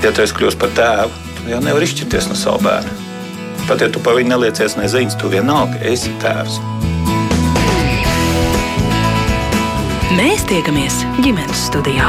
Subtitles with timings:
[0.00, 2.94] Ja tu esi kļuvis par tēvu, tad jau nevar izšķirties no sava bērna.
[3.68, 6.56] Pat ja tu pa viņu neliecies neziņas, tu vienalga esi tēvs.
[10.16, 12.08] Mēs tiekamies ģimenes studijā.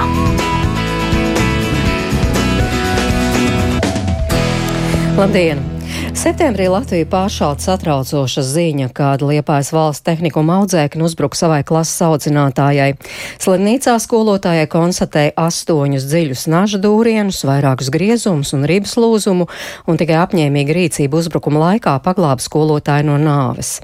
[5.19, 5.71] Labdien!
[6.12, 12.97] Septembrī Latvija pāršālt satraucoša ziņa, kad Liepājas valsts tehnikuma audzēkni uzbruka savai klases audzinātājai.
[13.39, 19.48] Slimnīcā skolotājai konstatēja astoņus dziļus naža dūrienus, vairākus griezumus un ribas lūzumu,
[19.88, 23.78] un tikai apņēmīga rīcība uzbrukuma laikā paglāba skolotāju no nāves.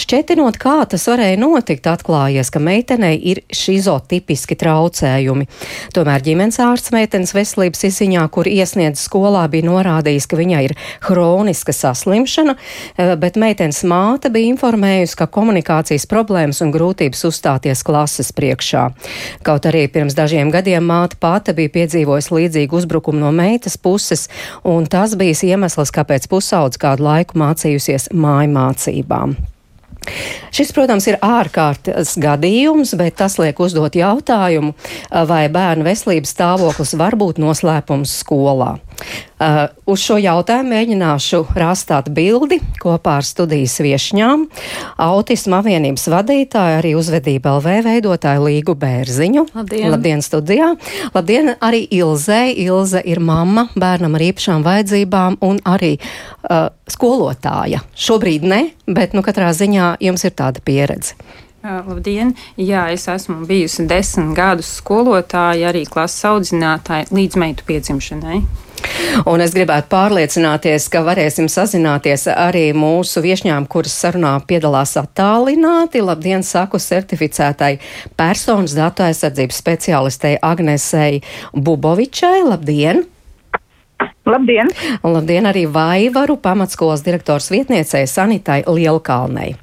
[0.00, 5.44] Šķetinot, kā tas varēja notikt, atklājies, ka meitenei ir šizotipiski traucējumi.
[5.92, 11.65] Tomēr ģimenes ārsts meitenes veselības izziņā, kur iesniedz skolā, bija norādījis, ka viņai ir hroniska
[11.66, 12.56] ķermeniska saslimšana,
[12.96, 18.94] eh, bet meitenes māte bija informējusi, ka komunikācijas problēmas un grūtības uzstāties klases priekšā.
[19.42, 24.28] Kaut arī pirms dažiem gadiem māte pati bija piedzīvojusi līdzīgu uzbrukumu no meitas puses,
[24.64, 29.36] un tas bija iemesls, kāpēc pusaudz kādu laiku mācījusies mājmācībām.
[30.52, 34.74] Šis, protams, ir ārkārtas gadījums, bet tas liek uzdot jautājumu,
[35.10, 38.76] vai bērnu veselības stāvoklis var būt noslēpums skolā.
[39.36, 44.46] Uh, uz šo jautājumu mēģināšu rastāt bildi kopā ar studijas viešņām.
[45.04, 49.44] Autisma apvienības vadītāja, arī uzvedība LV veidotāja Līgu Bērziņu.
[49.58, 49.90] Labdien!
[49.92, 50.72] Labdien studijā!
[51.12, 52.54] Labdien arī Ilzei!
[52.64, 57.84] Ilze ir mamma bērnam ar īpašām vajadzībām un arī uh, skolotāja.
[57.92, 61.18] Šobrīd ne, bet nu katrā ziņā jums ir tāda pieredze.
[61.66, 62.32] Labdien!
[62.56, 68.44] Jā, es esmu bijusi desmit gadus skolotāja, arī klases audzinātāja līdz meitu piedzimšanai.
[69.26, 76.04] Un es gribētu pārliecināties, ka varēsim sazināties arī mūsu viešņām, kuras sarunā piedalās attālināti.
[76.04, 77.76] Labdien, saku certificētai
[78.18, 82.40] personas datu aizsardzības speciālistei Agnesei Bubovičai.
[82.46, 83.06] Labdien!
[84.26, 84.72] Labdien!
[85.02, 89.54] Un labdien arī Vaivaru pamatskolas direktors vietniecei Sanitai Lielkalnei.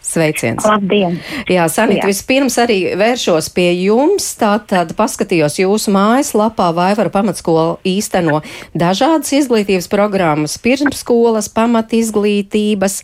[0.00, 0.64] Sveiciens!
[0.64, 1.18] Labdien!
[1.44, 4.30] Jā, Sanīt, vispirms arī vēršos pie jums.
[4.40, 8.38] Tātad paskatījos jūsu mājaslapā, Vaivara pamatskola īsteno
[8.72, 13.02] dažādas izglītības programmas, pirmsskolas, pamat izglītības,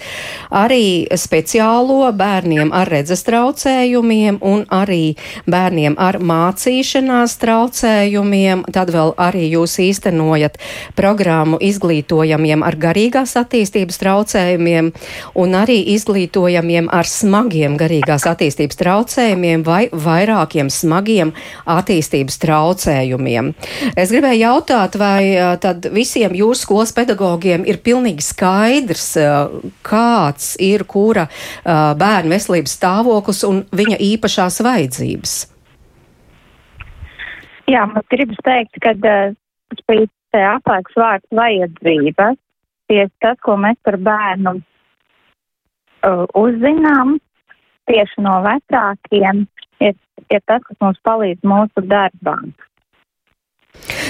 [0.48, 8.64] arī speciālo bērniem ar redzes traucējumiem un arī bērniem ar mācīšanās traucējumiem.
[8.72, 10.56] Tad vēl arī jūs īstenojat
[10.96, 14.92] programmu izglītojamiem ar garīgās attīstības traucējumiem
[15.36, 21.32] un arī izglītojamiem cilvēkiem ar smagiem garīgās attīstības traucējumiem vai vairākiem smagiem
[21.66, 23.54] attīstības traucējumiem.
[23.97, 29.16] Es gribēju jautāt, vai tad visiem jūsu skolas pedagogiem ir pilnīgi skaidrs,
[29.82, 31.28] kāds ir kura
[31.64, 35.52] bērnu veselības stāvoklis un viņa īpašās vajadzības?
[37.66, 38.94] Jā, man gribas teikt, ka
[39.80, 42.38] spēc apēks vārds vajadzības,
[42.86, 44.60] tieši tas, ko mēs par bērnu
[46.04, 47.16] uh, uzzinām
[47.86, 49.44] tieši no vecākiem,
[49.80, 49.94] ir,
[50.30, 52.38] ir tas, kas mums palīdz mūsu darbā.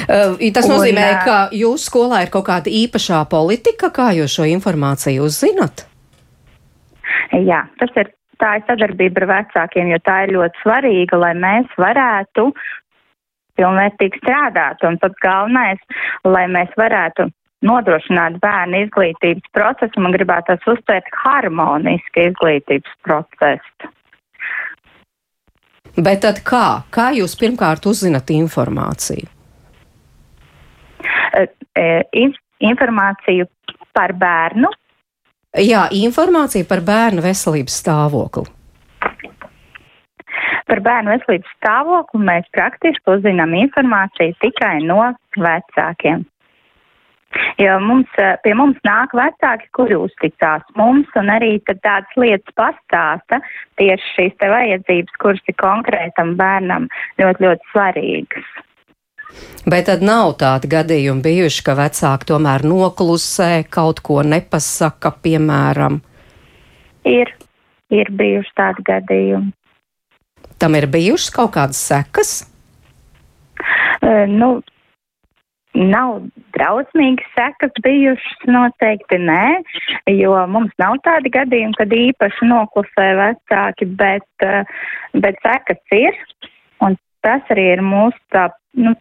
[0.07, 4.47] Uh, tas nozīmē, un, ka jūsu skolā ir kaut kāda īpašā politika, kā jūs šo
[4.49, 5.87] informāciju uzzinat?
[7.35, 11.73] Jā, tas ir tā ir sadarbība ar vecākiem, jo tā ir ļoti svarīga, lai mēs
[11.81, 12.51] varētu
[13.57, 14.85] pilnvērtīgi strādāt.
[14.87, 15.81] Un pats galvenais,
[16.29, 17.31] lai mēs varētu
[17.65, 23.93] nodrošināt bērnu izglītības procesu, man gribētu uzsvērt harmonisku izglītības procesu.
[25.97, 26.83] Bet tad kā?
[26.93, 29.31] Kā jūs pirmkārt uzzinat informāciju?
[31.37, 31.47] E,
[31.79, 32.29] e,
[32.61, 33.49] informāciju
[33.97, 34.69] par bērnu.
[35.57, 38.45] Jā, informācija par bērnu veselības stāvokli.
[40.67, 44.99] Par bērnu veselības stāvokli mēs praktiski uzzinām informāciju tikai no
[45.39, 46.27] vecākiem.
[47.61, 53.41] Jo mums, eh, pie mums nāk vecāki, kuri uzticās mums, un arī tādas lietas pastāsta
[53.81, 56.89] tieši šīs te vajadzības, kuras ir konkrētam bērnam
[57.21, 58.55] ļoti, ļoti svarīgas.
[59.67, 65.99] Bet tad nav tādi gadījumi bijuši, ka vecāki tomēr noklusē, kaut ko nepasaka, piemēram.
[67.07, 67.33] Ir,
[67.91, 69.53] ir bijuši tādi gadījumi.
[70.63, 72.39] Tam ir bijušas kaut kādas sekas?
[74.01, 74.61] Uh, nu,
[75.77, 76.23] Nav
[76.57, 79.43] drausmīgas sekas bijušas, noteikti nē,
[80.17, 84.65] jo mums nav tādi gadījumi, kad īpaši noklusē vecāki, bet, eh,
[85.21, 86.17] bet sekas ir,
[86.81, 88.49] un tas arī ir mūsu tā,
[88.81, 88.95] nu,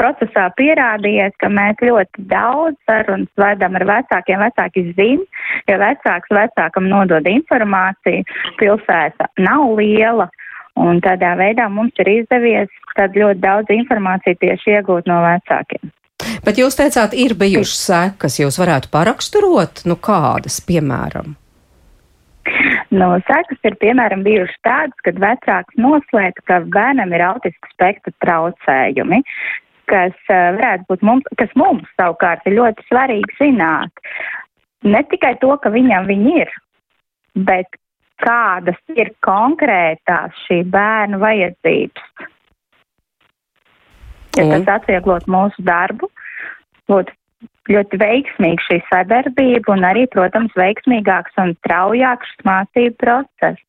[0.00, 4.42] procesā pierādījies, ka mēs ļoti daudz sarunas vedam ar vecākiem.
[4.48, 8.24] Vecāki zina, ja vecāks vecākam nodod informāciju,
[8.60, 10.28] pilsēta nav liela.
[10.80, 15.92] Un tādā veidā mums ir izdevies tad ļoti daudz informāciju tieši iegūt no vecākiem.
[16.44, 21.34] Bet jūs teicāt, ir bijušas sekas, jūs varētu paraksturot, nu kādas, piemēram?
[22.94, 29.22] No sekas ir piemēram bijušas tādas, kad vecāks noslēdz, ka bērnam ir autisku spektra traucējumi,
[29.90, 34.04] kas uh, varētu būt mums, kas mums savukārt ir ļoti svarīgi zināt.
[34.84, 36.52] Ne tikai to, ka viņam viņi ir,
[37.48, 37.80] bet
[38.22, 42.30] kādas ir konkrētās šī bērna vajadzības.
[44.34, 46.08] Ja tas atvieglot mūsu darbu,
[46.90, 47.14] būtu
[47.70, 53.62] ļoti veiksmīga šī sadarbība un arī, protams, veiksmīgāks un traujāks mācību process.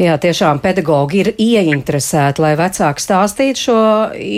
[0.00, 3.78] Jā, tiešām pedagogi ir ieinteresēti, lai vecāki stāstītu šo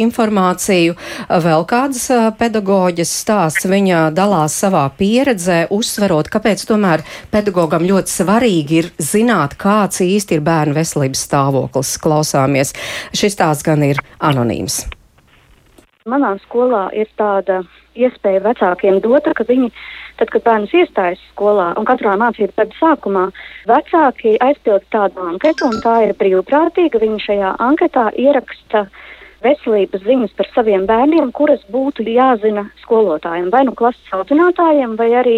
[0.02, 0.96] informāciju.
[1.44, 2.06] Vēl kādas
[2.38, 7.04] pedagoģas stāsts viņa dalās savā pieredzē, uzsverot, kāpēc tomēr
[7.34, 11.94] pedagogam ļoti svarīgi ir zināt, kāds īsti ir bērnu veselības stāvoklis.
[12.02, 12.74] Klausāmies.
[13.14, 14.82] Šis stāsts gan ir anonīms.
[16.08, 17.62] Manā skolā ir tāda
[17.94, 19.70] iespēja vecākiem dota, ka viņi
[20.20, 23.24] Tad, kad bērns iestājas skolā un katrā mācību gada sākumā,
[23.66, 27.00] vecāki aizpild tādu anketu, un tā ir brīvprātīga.
[27.02, 28.84] Viņi šajā anketā ieraksta
[29.44, 35.36] veselības ziņas par saviem bērniem, kuras būtu jāzina skolotājiem, vai nu klases audzinātājiem, vai arī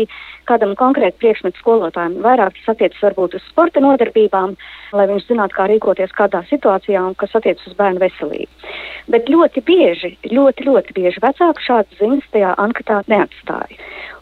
[0.49, 2.19] kādam konkrēti priekšmetu skolotājiem.
[2.25, 4.55] Vairāk tas attiecas varbūt uz sporta nodarbībām,
[4.95, 8.73] lai viņš zinātu, kā rīkoties kādā situācijā un kas attiecas uz bērnu veselību.
[9.15, 13.81] Bet ļoti bieži, ļoti, ļoti bieži vecāki šādas ziņas tajā anketā neatstāja.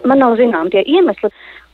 [0.08, 1.30] Man nav zinām tie iemesli.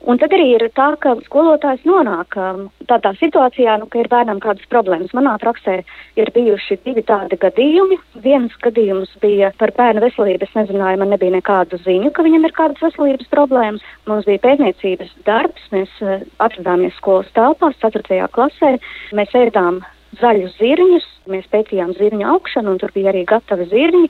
[0.06, 4.38] Un tad arī ir tā, ka skolotājs nonāk um, tādā situācijā, nu, ka ir bērnam
[4.38, 5.10] kādas problēmas.
[5.16, 5.80] Manā praksē
[6.20, 7.98] ir bijuši divi tādi gadījumi.
[8.22, 10.46] Viens gadījums bija par bērnu veselību.
[10.46, 13.88] Es nezināju, man nebija nekādu ziņu, ka viņam ir kādas veselības problēmas.
[14.06, 18.20] Mums bija pētniecības darbs, mēs uh, atradāmies skolas telpās, 4.
[18.38, 18.76] klasē.
[19.19, 19.82] Mēs ēdām
[20.22, 24.06] zaļus zirņus, mēs pētījām zirņu augšanu, un tur bija arī gatavi zirņi.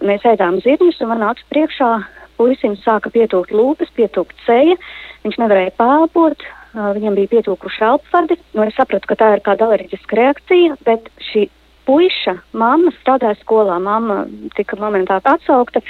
[0.00, 1.92] Mēs ēdām zirņus, un man acu priekšā
[2.40, 4.80] puisim sāka pietūkt lūpas, pietūkt ceļa,
[5.26, 8.40] viņš nevarēja pēlpot, viņam bija pietūkuši elpvadi.
[8.56, 11.48] Nu, es sapratu, ka tā ir kāda alerģiska reakcija, bet šī
[11.88, 14.22] puiša mamma strādāja skolā, mamma
[14.56, 15.82] tika momentā atsaukta.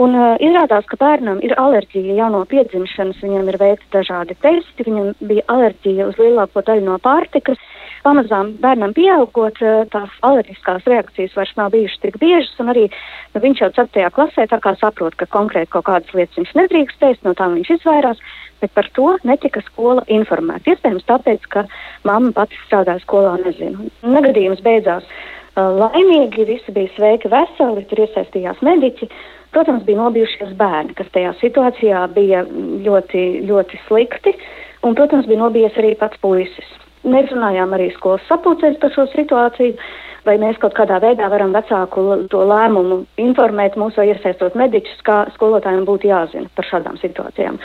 [0.00, 4.86] Un uh, izrādās, ka bērnam ir alerģija jau no piedzimšanas, viņam ir veikti dažādi testi,
[4.88, 7.60] viņam bija alerģija uz lielāko daļu no pārtikas.
[8.04, 9.58] Pamazām bērnam pieaugot,
[9.92, 14.10] tās alerģiskās reakcijas vairs nav bijušas tik biežas, un arī nu, viņš jau 4.
[14.12, 17.70] klasē tā kā saprot, ka konkrēti kaut kādas lietas viņš nedrīkst ēst, no tām viņš
[17.78, 18.20] izvairās,
[18.60, 20.74] bet par to netika skola informēta.
[20.74, 21.64] Iespējams tāpēc, ka
[22.04, 23.88] mamma pati strādāja skolā, nezinu.
[24.04, 25.08] Negadījums beidzās
[25.56, 29.08] laimīgi, visi bija sveiki, veseli, tur iesaistījās mediķi.
[29.54, 32.42] Protams, bija nobijušies bērni, kas tajā situācijā bija
[32.84, 34.34] ļoti, ļoti slikti,
[34.82, 36.72] un, protams, bija nobijies arī pats puisis.
[37.04, 39.76] Mēs runājām arī skolas sapulcēs par šo situāciju,
[40.24, 45.18] vai mēs kaut kādā veidā varam vecāku to lēmumu informēt mūsu vai iesaistot mediķus, kā
[45.34, 47.58] skolotājiem būtu jāzina par šādām situācijām.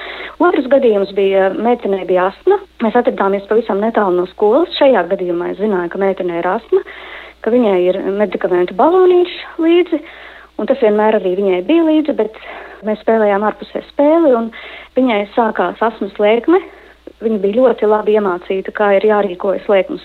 [0.44, 2.60] Otrs gadījums bija meitenei bija astma.
[2.84, 4.76] Mēs atradāmies pavisam netālu no skolas.
[4.80, 6.84] Šajā gadījumā es zināju, ka meitenei ir astma,
[7.46, 10.02] ka viņai ir medikamentu balonīši līdzi.
[10.60, 12.36] Un tas vienmēr arī viņai bija līdzi, bet
[12.84, 14.52] mēs spēlējām ārpusē spēli, un
[15.00, 16.60] viņai sākās asmas lēkme,
[17.20, 20.04] Viņa bija ļoti labi iemācīta, kā ir jārīkojas lēkmes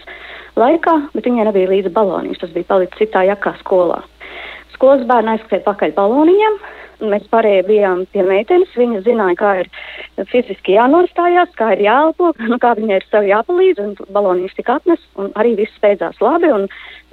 [0.58, 2.40] laikā, bet viņai nebija līdzi baloniņš.
[2.42, 4.00] Tas bija palicis citā jakā skolā.
[4.74, 6.56] Skolas bērni aizskrēja pakaļ baloniņiem.
[7.10, 8.72] Mēs pārējie bijām pie meitenes.
[8.78, 9.70] Viņa zināja, kā ir
[10.30, 14.06] fiziski jānostājās, kā ir jāelpo, nu, kā viņai ir sev jāpalīdz.
[14.14, 16.50] Baloniņš tika atnests, un arī viss beidzās labi.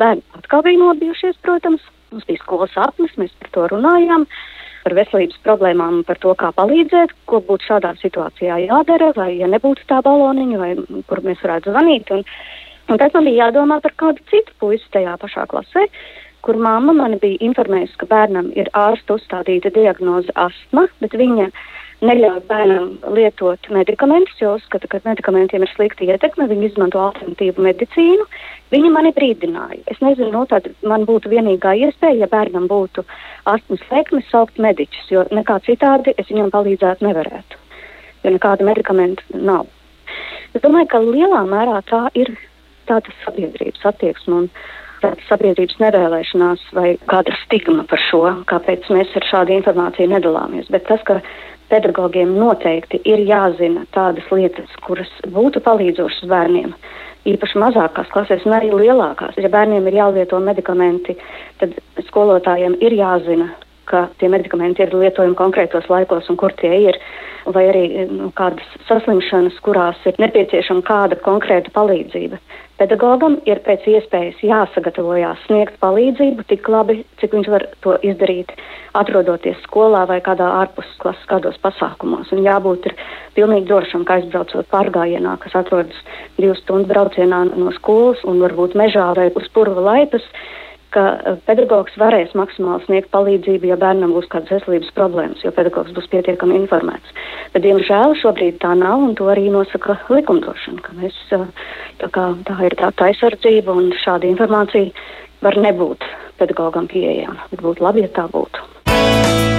[0.01, 1.86] Bērni atkal bija nobijušies, protams.
[2.12, 4.25] Mums bija skolas apnis, mēs par to runājām.
[4.25, 9.35] Uh, par veselības problēmām un par to, kā palīdzēt, ko būtu šādā situācijā jādara, vai
[9.39, 12.11] ja nebūtu tā baloniņa, vai kur mēs varētu zvanīt.
[12.15, 12.25] Un,
[12.89, 15.88] un tad man bija jādomā par kādu citu puisi tajā pašā klasē,
[16.45, 21.51] kur mamma man bija informējusi, ka bērnam ir ārsta uzstādīta diagnoze astma, bet viņa
[22.05, 28.25] neļauj bērnam lietot medikamentus, jo uzskata, ka medikamentiem ir slikta ietekme, viņi izmanto alternatīvu medicīnu.
[28.74, 29.81] Viņi mani brīdināja.
[29.91, 33.05] Es nezinu, nu, tad man būtu vienīgā iespēja, ja bērnam būtu
[33.51, 37.62] astmas lēkmes, saukt mediķus, jo nekā citādi es viņam palīdzēt nevarētu,
[38.25, 39.70] jo nekāda medikamenta nav.
[40.55, 42.34] Es domāju, ka lielā mērā tā ir
[42.89, 44.48] tāda sabiedrības attieksme
[45.01, 50.70] tāda sabiedrības nevēlēšanās vai kāda stigma par šo, kāpēc mēs ar šādu informāciju nedalāmies.
[50.74, 51.20] Bet tas, ka
[51.72, 56.75] pedagogiem noteikti ir jāzina tādas lietas, kuras būtu palīdzošas bērniem.
[57.32, 59.38] Īpaši mazākās klasēs, un arī lielākās.
[59.38, 61.18] Ja bērniem ir jālieto medikamenti,
[61.62, 61.75] tad
[62.08, 63.51] skolotājiem ir jāzina,
[63.89, 67.00] ka tie medikamenti ir lietojami konkrētos laikos un kur tie ir.
[67.45, 72.38] vai arī nu, kādas saslimšanas, kurās ir nepieciešama kāda konkrēta palīdzība.
[72.81, 78.53] Pedagogam ir pēc iespējas jāsagatavojās sniegt palīdzību tik labi, cik viņš var to izdarīt,
[78.97, 82.31] atrodoties skolā vai kādā ārpusklases kādos pasākumos.
[82.33, 82.97] Un jābūt ir
[83.38, 86.01] pilnīgi drošam, ka aizbraucot pārgājienā, kas atrodas
[86.39, 90.25] divu stundu braucienā no skolas un varbūt mežā vai uz purva laipas,
[90.95, 95.93] ka eh, pedagogs varēs maksimāli sniegt palīdzību, ja bērnam būs kādas veselības problēmas, jo pedagogs
[95.95, 97.15] būs pietiekami informēts.
[97.53, 101.48] Bet, diemžēl, šobrīd tā nav, un to arī nosaka likumdošana, ka mēs, eh,
[102.03, 104.91] tā, kā, tā ir tā aizsardzība, un šāda informācija
[105.41, 106.05] var nebūt
[106.41, 109.50] pedagogam pieejama, būtu labi, ja tā būtu.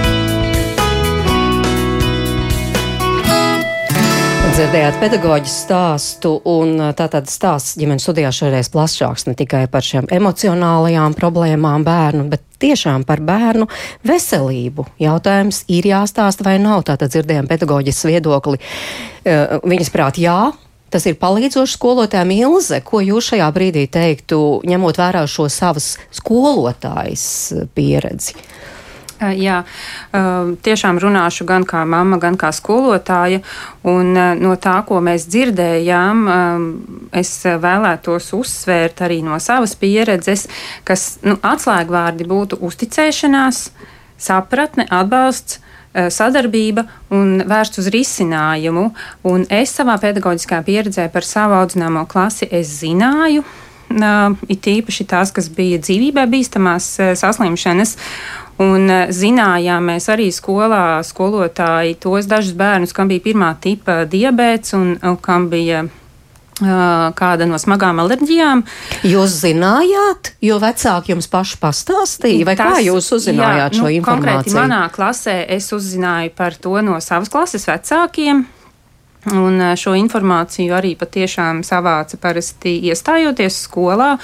[4.53, 11.15] Dzirdējāt pedagoģis stāstu, un tātad stāsts ģimenes studijā šoreiz plašāks ne tikai par šiem emocionālajām
[11.17, 13.65] problēmām bērnu, bet tiešām par bērnu
[14.05, 14.85] veselību.
[15.01, 16.83] Jautājums ir jāstāsta vai nav.
[16.85, 18.61] Tātad dzirdējām pedagoģis viedokli.
[19.25, 20.51] Viņas prāt, jā,
[20.93, 24.37] Tas ir palīdzoši skolotājiem Ilze, ko jūs šajā brīdī teiktu,
[24.69, 27.23] ņemot vērā šo savas skolotājas
[27.73, 28.37] pieredzi?
[29.21, 29.61] Jā,
[30.65, 33.41] tiešām runāšu gan kā mamma, gan kā skolotāja.
[33.87, 36.23] Un no tā, ko mēs dzirdējām,
[37.15, 40.47] es vēlētos uzsvērt arī no savas pieredzes,
[40.87, 43.67] kas nu, atslēgvārdi būtu uzticēšanās,
[44.23, 45.61] sapratne, atbalsts
[45.93, 48.87] sadarbība un vērsts uz risinājumu.
[49.29, 53.45] Un es savā pedagoģiskā pieredzē par savu audzināmo klasi zināju,
[54.49, 57.97] it īpaši tās, kas bija dzīvībai bīstamās saslimšanas.
[58.63, 64.95] Un zinājām mēs arī skolā, skolotāji, tos dažus bērnus, kam bija pirmā tipa diabēts un
[65.25, 65.87] kam bija
[66.61, 68.63] kāda no smagām alerģijām.
[69.09, 73.93] Jūs zinājāt, jo vecāki jums paši pastāstīja, vai Tas, kā jūs uzzinājāt jā, šo nu,
[73.97, 74.27] informāciju?
[74.29, 78.45] Konkrēti manā klasē es uzzināju par to no savas klases vecākiem.
[79.31, 84.17] Un eh, šo informāciju arī patiešām savāca parasti iestājoties skolā.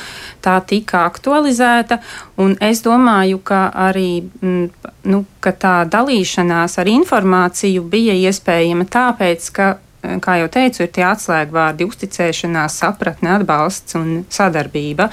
[0.44, 2.02] Tā tika aktualizēta,
[2.44, 9.48] un es domāju, ka arī mm, nu, ka tā dalīšanās ar informāciju bija iespējama tāpēc,
[9.56, 15.08] ka eh, kā jau teicu, ir tie atslēgvārdi- uzticēšanās, sapratne, atbalsts un sadarbība.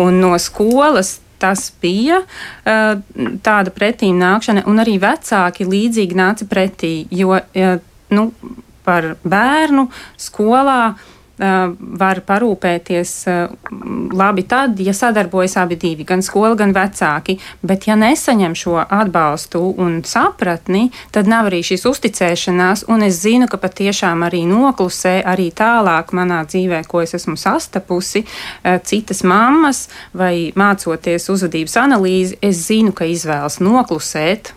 [0.00, 2.94] Un no skolas tas bija uh,
[3.44, 7.36] tāda pretīm nākšana, un arī vecāki līdzīgi nāca pretī, jo
[8.08, 8.30] nu,
[8.86, 9.88] par bērnu
[10.20, 10.94] skolā
[11.36, 13.10] var parūpēties
[14.16, 17.36] labi tad, ja sadarbojas abi divi, gan skola, gan vecāki.
[17.60, 23.50] Bet, ja nesaņem šo atbalstu un sapratni, tad nav arī šīs uzticēšanās, un es zinu,
[23.52, 28.24] ka patiešām arī noklusē arī tālāk manā dzīvē, ko es esmu sastapusi,
[28.88, 34.54] citas mammas vai mācoties uzvedības analīzi, es zinu, ka izvēlas noklusēt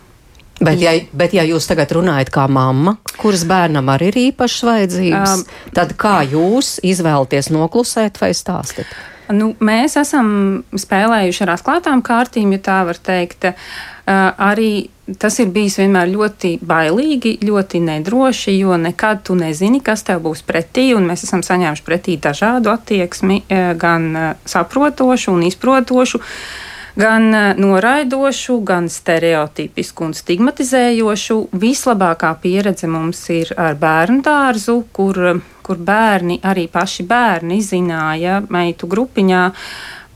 [0.60, 5.38] Bet ja, bet, ja jūs tagad runājat kā mamma, kuras bērnam arī ir īpašas vajadzības,
[5.38, 8.90] um, tad kā jūs izvēlaties noklusēt vai stāstīt?
[9.32, 10.28] Nu, mēs esam
[10.74, 13.46] spēlējuši ar atklātām kārtīm, ja tā var teikt.
[13.48, 14.90] Uh, arī
[15.22, 20.42] tas ir bijis vienmēr ļoti bailīgi, ļoti nedroši, jo nekad tu nezini, kas tev būs
[20.46, 20.90] pretī.
[20.98, 26.20] Mēs esam saņēmuši pretī dažādu attieksmi, uh, gan uh, saprotošu un izprotošu.
[26.20, 31.38] Uh, gan eh, noraidošu, gan stereotipisku un stigmatizējošu.
[31.52, 35.22] Vislabākā pieredze mums ir ar bērnu dārzu, kur,
[35.62, 39.46] kur bērni, arī paši bērni, zināja meitu grupiņā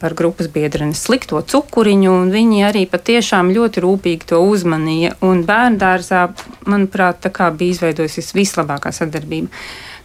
[0.05, 5.15] par grupas biedrenes slikto cukuriņu, un viņi arī patiešām ļoti rūpīgi to uzmanīja.
[5.25, 6.27] Un bērnu dārzā,
[6.69, 7.25] manuprāt,
[7.57, 9.49] bija izveidojusies vislabākā sadarbība.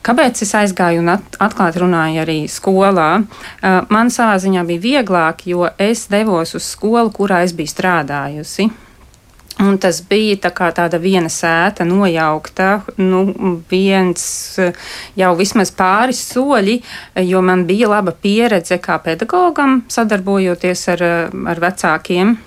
[0.05, 3.09] Kāpēc es aizgāju un at, atklāti runāju arī skolā?
[3.19, 8.69] Uh, man savā ziņā bija vieglāk, jo es devos uz skolu, kurā es biju strādājusi.
[9.59, 12.69] Un tas bija tā tāda viena sēta, nojaukta,
[13.03, 13.25] nu,
[13.67, 14.23] viens
[15.19, 16.77] jau vismaz pāris soļi,
[17.27, 21.03] jo man bija laba pieredze kā pedagogam, sadarbojoties ar,
[21.51, 22.37] ar vecākiem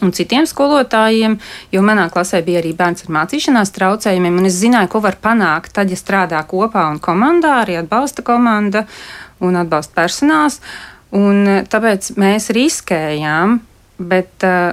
[0.00, 1.36] un citiem skolotājiem,
[1.74, 5.74] jo manā klasē bija arī bērns ar mācīšanās traucējumiem, un es zināju, ko var panākt
[5.76, 8.86] tad, ja strādā kopā un komandā, arī atbalsta komanda
[9.42, 10.60] un atbalsta personāls.
[11.12, 13.58] Un eh, tāpēc mēs riskējām,
[14.02, 14.72] bet uh,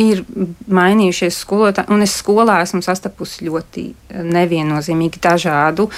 [0.00, 0.22] ir
[0.68, 5.88] mainījušies skolotāji, un es skolā esmu sastapusi ļoti eh, neviennozīmīgi dažādu.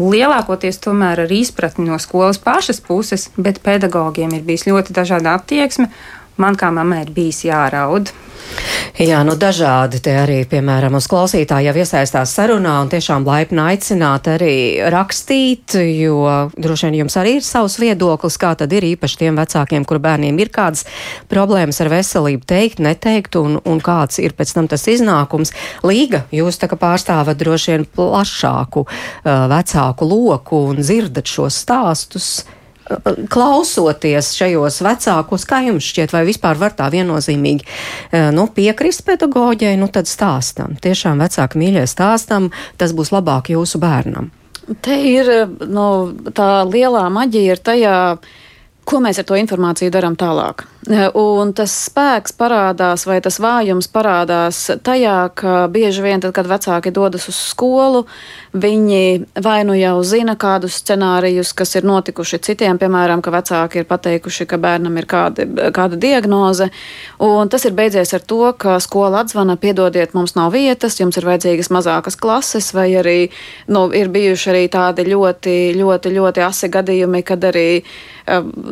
[0.00, 5.90] Lielākoties tomēr ar izpratni no skolas pašas puses, bet pedagogiem ir bijis ļoti dažāda attieksme,
[6.36, 8.12] man kā mammai ir bijis jāraud.
[9.00, 14.28] Jā, nu dažādi te arī, piemēram, uz klausītāju jau iesaistās sarunā un tiešām laipni aicināt
[14.28, 14.56] arī
[14.92, 19.86] rakstīt, jo droši vien jums arī ir savs viedoklis, kā tad ir īpaši tiem vecākiem,
[19.88, 20.84] kur bērniem ir kādas
[21.32, 25.54] problēmas ar veselību teikt, neteikt un, un kāds ir pēc tam tas iznākums.
[25.88, 32.34] Līga, jūs tā kā pārstāvat droši vien plašāku uh, vecāku loku un dzirdat šos stāstus
[33.32, 39.78] klausoties šajos vecākos, kā jums šķiet, vai vispār var tā viennozīmīgi e, nu, piekrist pedagoģijai,
[39.80, 40.76] nu tad stāstam.
[40.82, 44.30] Tiešām vecāki mīļie stāstam, tas būs labāk jūsu bērnam.
[44.82, 45.30] Te ir
[45.66, 45.86] nu,
[46.34, 47.96] tā lielā maģija ir tajā,
[48.84, 50.66] ko mēs ar to informāciju darām tālāk.
[51.14, 56.90] Un tas spēks parādās, vai tas vājums parādās tajā, ka bieži vien, tad, kad vecāki
[56.90, 58.00] dodas uz skolu,
[58.50, 63.86] viņi vai nu jau zina kādus scenārijus, kas ir notikuši citiem, piemēram, ka vecāki ir
[63.86, 65.46] pateikuši, ka bērnam ir kāda,
[65.76, 66.66] kāda diagnoze,
[67.22, 71.28] un tas ir beidzies ar to, ka skola atzvana, piedodiet, mums nav vietas, jums ir
[71.30, 73.20] vajadzīgas mazākas klases, vai arī
[73.70, 77.68] nu, ir bijuši arī tādi ļoti, ļoti, ļoti asi gadījumi, kad arī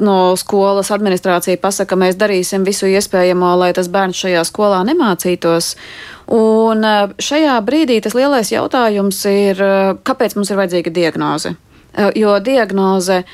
[0.00, 5.74] no skolas administrācija pasaka, mēs darīsim visu iespējamo, lai tas bērns šajā skolā nemācītos.
[6.30, 11.56] Un eh, šajā brīdī tas lielais jautājums ir, eh, kāpēc mums ir vajadzīga diagnoze?
[11.94, 13.24] Eh, jo diagnoze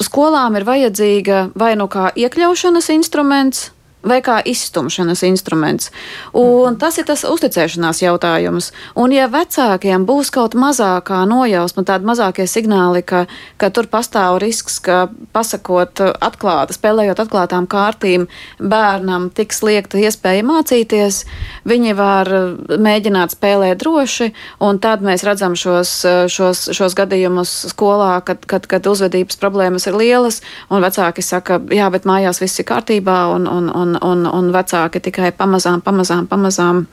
[0.00, 3.66] skolām ir vajadzīga vai nu kā iekļaušanas instruments,
[4.04, 5.90] vai kā izstumšanas instruments.
[6.36, 8.70] Un tas ir tas uzticēšanās jautājums.
[9.00, 13.24] Un ja vecākiem būs kaut mazākā nojausma, tādi mazākie signāli, ka,
[13.60, 21.22] ka tur pastāv risks, ka pasakot atklāti, spēlējot atklātām kārtīm, bērnam tiks liekta iespēja mācīties,
[21.68, 22.30] viņi var
[22.68, 24.30] mēģināt spēlēt droši,
[24.64, 25.96] un tad mēs redzam šos,
[26.32, 31.88] šos, šos gadījumus skolā, kad, kad, kad uzvedības problēmas ir lielas, un vecāki saka, jā,
[31.92, 36.28] bet mājās viss ir kārtībā, un, un, un un, un, un vecāki tikai pamazām, pamazām,
[36.30, 36.86] pamazām.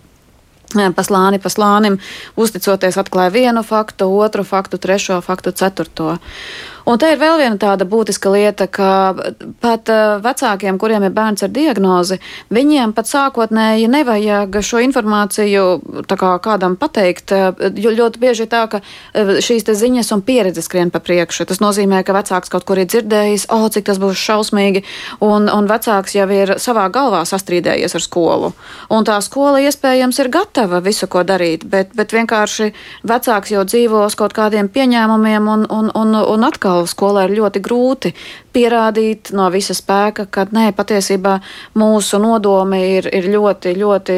[0.72, 1.98] Pa slāni, pa slānim,
[2.39, 6.13] uzticoties, atklāja vienu faktu, otru faktu, trešo faktu, ceturto.
[6.86, 9.14] Un te ir vēl viena tāda būtiska lieta, ka
[9.62, 12.18] pat uh, vecākiem, kuriem ir bērns ar diagnozi,
[12.54, 15.66] viņiem pat sākotnēji nevajag šo informāciju
[16.10, 20.68] kā kādam pateikt, uh, jo ļoti bieži ir tā, ka uh, šīs ziņas un pieredzes
[20.70, 21.46] skrien pa priekšu.
[21.50, 24.84] Tas nozīmē, ka vecāks kaut kur ir dzirdējis, o, oh, cik tas būs šausmīgi,
[25.22, 28.54] un, un vecāks jau ir savā galvā sastrīdējies ar skolu.
[28.92, 32.72] Un tā skola iespējams ir gatava visu, ko darīt, bet, bet vienkārši
[33.08, 37.36] vecāks jau dzīvo uz kaut kādiem pieņēmumiem un, un, un, un atkal atkal skolā ir
[37.36, 38.14] ļoti grūti
[38.51, 41.40] pierādīt no visa spēka, ka nē, patiesībā
[41.79, 44.16] mūsu nodomi ir, ir ļoti, ļoti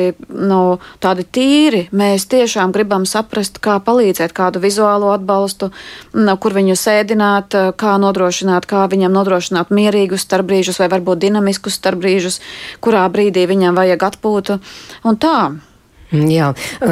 [0.50, 1.84] nu, tādi tīri.
[1.92, 5.72] Mēs tiešām gribam saprast, kā palīdzēt, kādu vizuālo atbalstu,
[6.14, 12.42] nu, kur viņu sēdināt, kā nodrošināt, kā viņam nodrošināt mierīgus starpbrīžus vai varbūt dinamiskus starpbrīžus,
[12.82, 14.60] kurā brīdī viņam vajag atpūtu
[15.06, 15.38] un tā.
[16.14, 16.52] Jā,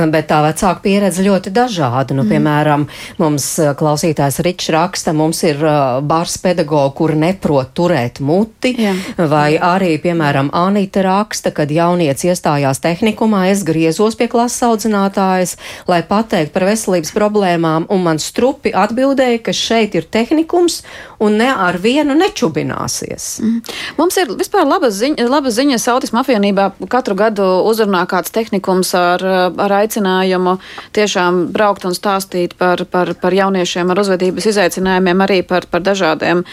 [0.10, 2.16] bet tā vecāka pieredze ļoti dažāda.
[2.18, 2.32] Nu, mm.
[2.32, 2.86] Piemēram,
[3.22, 8.96] mums eh, klausītājs Ričs raksta, mums ir uh, bārs pedagogi, kur neprot turēt muti, Jā.
[9.30, 15.56] vai arī, piemēram, Anita raksta, kad jaunieci iestājās tehnikumā, es griezos pie klases audzinātājas,
[15.92, 20.82] lai pateikt par veselības problēmām, un man strupi atbildēja, ka šeit ir tehnikums
[21.22, 23.28] un ne ar vienu nečubināsies.
[23.44, 23.62] Mm.
[24.00, 29.26] Mums ir vispār labas ziņas, labas ziņas autismu apvienībā katru gadu uzrunā kāds tehnikums ar,
[29.66, 30.58] ar aicinājumu
[30.96, 36.46] tiešām braukt un stāstīt par, par, par jauniešiem ar uzvedības izaicinājumiem, arī par, par dažādiem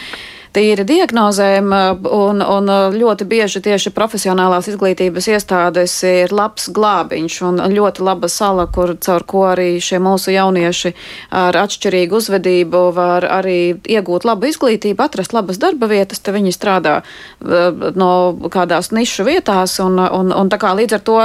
[0.58, 1.70] tīri diagnozēm,
[2.14, 8.66] un, un ļoti bieži tieši profesionālās izglītības iestādes ir labs glābiņš un ļoti laba sala,
[8.74, 10.94] kur caur ko arī šie mūsu jaunieši
[11.38, 16.98] ar atšķirīgu uzvedību var arī iegūt labu izglītību, atrast labas darba vietas, te viņi strādā
[17.38, 18.10] no
[18.50, 21.18] kādās nišu vietās, un, un, un tā kā līdz ar to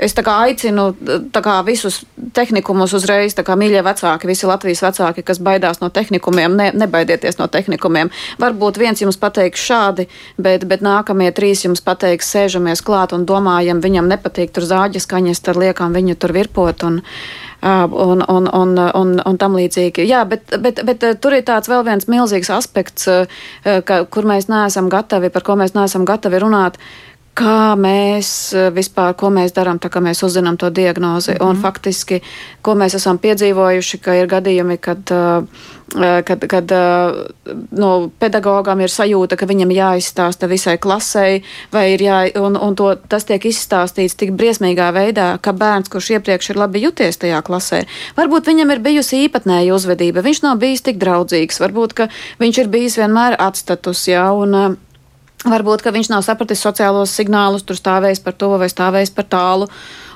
[0.00, 0.90] es tā kā aicinu
[1.32, 2.00] tā kā visus
[2.34, 7.38] tehnikumus uzreiz, tā kā mīļie vecāki, visi Latvijas vecāki, kas baidās no tehnikumiem, ne, nebaidieties
[7.40, 8.10] no tehnikumiem.
[8.42, 10.08] Varbūt viens jums pateiks šādi,
[10.40, 15.44] bet, bet nākamie trīs jums pateiks, sēžamies klāt un domājam, viņam nepatīk tur zāģes kaņas,
[15.46, 16.88] tad liekam viņu tur virpot.
[16.88, 17.02] Un,
[17.60, 20.06] un, un, un, un, un tam līdzīgi.
[20.08, 23.08] Jā, bet, bet, bet tur ir tāds vēl viens milzīgs aspekts,
[23.64, 26.80] ka, kur mēs neesam gatavi, par ko mēs neesam gatavi runāt.
[27.40, 31.30] Kā mēs vispār, ko mēs darām, tā kā mēs uzzinām to diagnozi.
[31.30, 31.48] Mm -hmm.
[31.48, 31.62] Un mhm.
[31.62, 32.22] faktiski,
[32.62, 35.44] ko mēs esam piedzīvojuši, ka ir gadījumi, kad uh,
[36.24, 37.12] kad, kad eh,
[37.70, 41.40] no pedagogam ir sajūta, ka viņam jāizstāsta visai klasei,
[41.72, 46.12] vai ir jā, un, un to, tas tiek izstāstīts tik briesmīgā veidā, ka bērns, kurš
[46.18, 47.82] iepriekš ir labi juties tajā klasē,
[48.18, 52.10] varbūt viņam ir bijusi īpatnēja uzvedība, viņš nav bijis tik draudzīgs, varbūt, ka
[52.42, 54.78] viņš ir bijis vienmēr atstatus, jā, un,
[55.40, 59.68] Varbūt, ka viņš nav sapratis sociālos signālus, tur stāvējis par to vai stāvējis par tālu.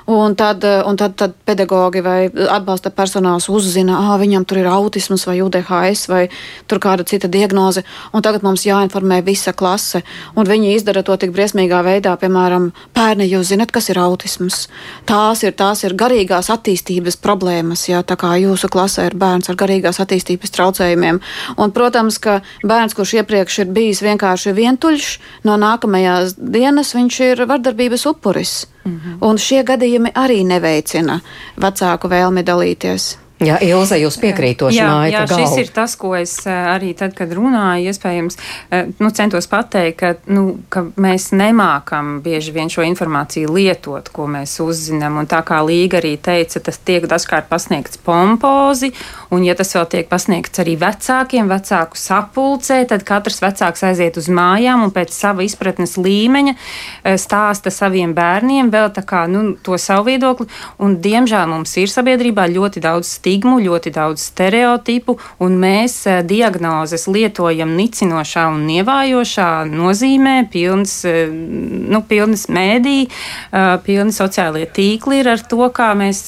[0.05, 4.67] Un tad, eh, un tad, tad pedagogi vai atbalsta personāls uzzina, ka viņam tur ir
[4.69, 6.29] autisms vai UDHS vai
[6.69, 7.81] kāda cita diagnoze.
[8.13, 10.03] Tagad mums jāinformē visa klase.
[10.35, 14.67] Un viņi izdara to tik briesmīgā veidā, piemēram, bērni, jūs zinat, kas ir autisms.
[15.05, 19.55] Tās ir, tās ir garīgās attīstības problēmas, ja tā kā jūsu klasē ir bērns ar
[19.55, 21.19] garīgās attīstības traucējumiem.
[21.57, 27.45] Un, protams, ka bērns, kurš iepriekš ir bijis vienkārši vientuļš, no nākamajās dienas viņš ir
[27.49, 28.65] vardarbības upuris.
[28.85, 29.17] -hmm.
[29.21, 31.19] Un šie gadījumi arī neveicina
[31.57, 33.24] vecāku vēlmi dalīties.
[33.43, 35.43] Jā, Ilze, jūs piekrītoši jā, māja jā, galvu.
[35.43, 38.37] šis ir tas, ko es eh, arī tad, kad runāju, iespējams,
[38.71, 44.29] eh, nu, centos pateikt, ka, nu, ka mēs nemākam bieži vien šo informāciju lietot, ko
[44.31, 45.19] mēs uzzinām.
[45.19, 48.93] Un tā kā Līga arī teica, tas tiek dažkārt pasniegts pompozi,
[49.35, 54.31] un ja tas vēl tiek pasniegts arī vecākiem, vecāku sapulcē, tad katrs vecāks aiziet uz
[54.31, 59.75] mājām un pēc sava izpratnes līmeņa eh, stāsta saviem bērniem vēl tā kā, nu, to
[59.75, 60.47] savu viedokli.
[60.79, 67.07] Un, diemžēl mums ir sabiedrībā ļoti daudz stigmu, ļoti daudz stereotipu, un mēs eh, diagnozes
[67.09, 75.31] lietojam nicinošā un nievājošā nozīmē, pilns, eh, nu, pilns mēdī, eh, pilni sociālie tīkli ir
[75.33, 76.27] ar to, kā mēs.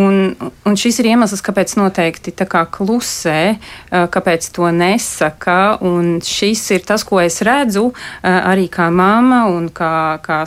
[0.00, 0.32] Un,
[0.64, 3.58] un šis ir iemesls, kāpēc noteikti tā kā klusē,
[3.90, 5.76] kāpēc to nesaka.
[5.84, 7.90] Un šis ir tas, ko es redzu
[8.22, 10.38] arī kā mamma un kā, kā,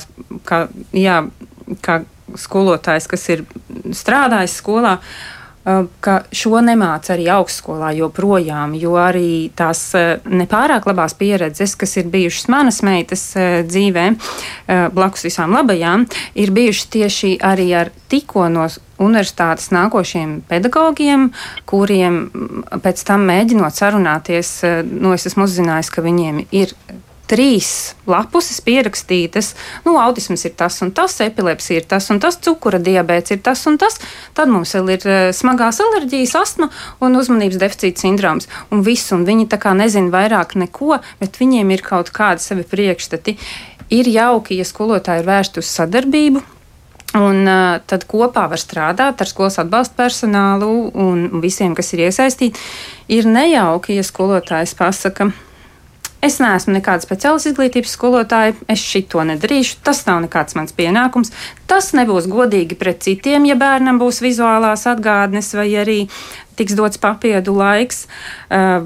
[0.48, 0.64] kā,
[0.96, 1.20] jā,
[1.86, 2.00] kā
[2.40, 3.46] skolotājs, kas ir
[3.94, 4.96] strādājis skolā.
[4.98, 5.33] Uh,
[6.04, 9.86] ka šo nemāca arī augstskolā joprojām, jo arī tās
[10.28, 13.30] nepārāk labās pieredzes, kas ir bijušas manas meitas
[13.70, 14.08] dzīvē,
[14.96, 16.04] blakus visām labajām,
[16.36, 18.68] ir bijušas tieši arī ar tikko no
[19.04, 21.30] universitātes nākošiem pedagogiem,
[21.70, 22.20] kuriem
[22.84, 24.52] pēc tam mēģinot sarunāties,
[24.92, 26.76] nu, es esmu uzzinājis, ka viņiem ir
[27.30, 29.54] trīs lapuses pierakstītas,
[29.86, 33.64] nu, autisms ir tas un tas, epilepsija ir tas un tas, cukura diabetes ir tas
[33.70, 34.00] un tas,
[34.36, 36.70] tad mums vēl ir uh, smagās alerģijas, astma
[37.04, 38.50] un uzmanības deficīta sindroms.
[38.74, 42.68] Un viss, un viņi tā kā nezina vairāk neko, bet viņiem ir kaut kādi savi
[42.68, 43.38] priekšstati.
[43.94, 46.44] Ir jauki, ja skolotāji ir vērsti uz sadarbību,
[47.14, 52.58] Un uh, tad kopā var strādāt ar skolas atbalsta personālu un visiem, kas ir iesaistīti.
[53.14, 55.53] Ir nejauki, ja skolotājs pasaka, ka
[56.24, 61.34] Es neesmu nekāda speciāla izglītības skolotāja, es šito nedarīšu, tas nav nekāds mans pienākums.
[61.68, 65.98] Tas nebūs godīgi pret citiem, ja bērnam būs vizuālās atgādnes vai arī
[66.56, 68.06] tiks dots papildu laiks,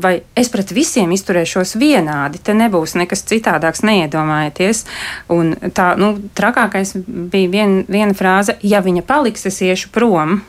[0.01, 2.41] vai es pret visiem izturēšos vienādi.
[2.41, 4.85] Te nebūs nekas citādāks, neiedomājieties.
[5.33, 10.39] Un tā, nu, trakākais bija vien, viena frāze, ja viņa paliks, es iešu prom.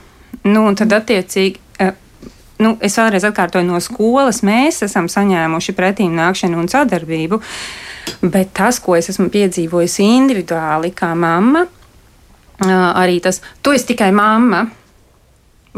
[0.46, 1.67] Nu, un tad attiecīgi
[2.62, 7.40] nu, es vēlreiz atkārtoju, no skolas mēs esam saņēmuši pretīm nākšanu un sadarbību,
[8.22, 11.66] bet tas, ko es esmu piedzīvojusi individuāli kā mamma,
[12.64, 14.66] arī tas, tu esi tikai mamma.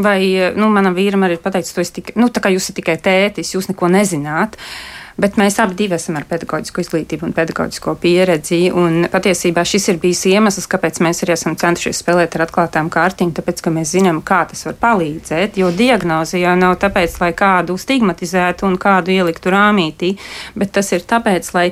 [0.01, 0.23] Vai
[0.57, 1.43] nu, manam vīram arī ir
[1.83, 4.55] esi tikai, nu, jūs esat tikai tētis, jūs neko nezināt.
[4.55, 8.61] Uh, Bet mēs abi esam ar pedagoģisku izglītību un pedagoģisko pieredzi.
[8.73, 13.35] Un patiesībā šis ir bijis iemesls, kāpēc mēs arī esam centušies spēlēt ar atklātām kārtīm,
[13.37, 15.59] tāpēc, ka mēs zinām, kā tas var palīdzēt.
[15.61, 20.15] Jo diagnoze jau nav tāpēc, lai kādu stigmatizētu un kādu ieliktu rāmītī,
[20.57, 21.67] bet tas ir tāpēc, lai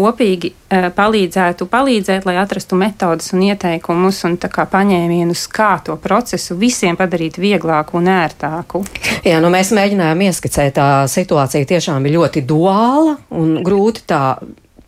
[0.00, 6.98] kopīgi uh, palīdzētu palīdzēt, lai atrastu metodas un ieteikumus un paņēmienus, kā to procesu visiem
[6.98, 8.82] padarīt vieglāku un ērtāku.
[9.28, 14.24] Jā, nu mēs mēģinājām ieskicēt, tā situācija tiešām ir ļoti duāla un grūti tā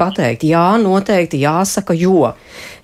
[0.03, 2.33] pateikt, jā, noteikti jāsaka, jo,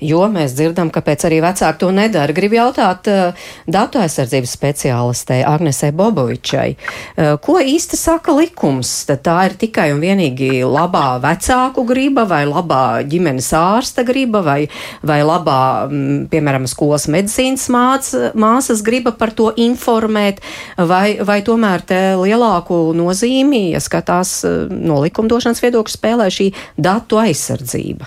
[0.04, 2.34] jo mēs dzirdam, kāpēc arī vecāki to nedara.
[2.34, 8.92] Gribu jautāt uh, datu aizsardzības speciālistei Agnesei Bobovičai, uh, ko īsti saka likums?
[9.08, 14.60] Tad tā ir tikai un vienīgi labā vecāku griba vai labā ģimenes ārsta griba vai,
[15.02, 20.42] vai labā, m, piemēram, skolas medicīnas māc, māsas griba par to informēt,
[20.78, 27.07] vai, vai tomēr te lielāku nozīmi, ja skatās uh, no likumdošanas viedokļa spēlē šī datu
[27.08, 28.04] datu aizsardzība?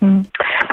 [0.00, 0.24] Mm.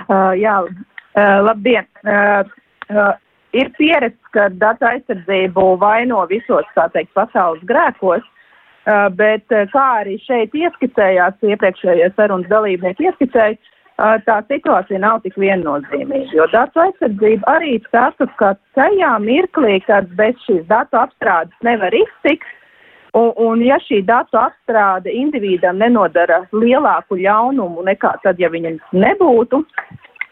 [0.07, 1.85] Uh, jā, uh, labdien!
[2.05, 2.47] Uh,
[2.89, 3.13] uh,
[3.53, 10.17] ir pieredze, ka datu aizsardzību vaino visos, teikt, pasaules grēkos, uh, bet uh, kā arī
[10.23, 13.57] šeit ieskicējās, iepriekšējie sarunas dalībnieki ieskicēja,
[13.99, 20.07] uh, tā situācija nav tik viennozīmīga, jo datu aizsardzība arī saka, ka tajā mirklī, kad
[20.15, 22.47] bez šīs datu apstrādes nevar iztikt,
[23.15, 29.61] Un, un ja šī datu apstrāde individam nenodara lielāku ļaunumu nekā tad, ja viņam nebūtu,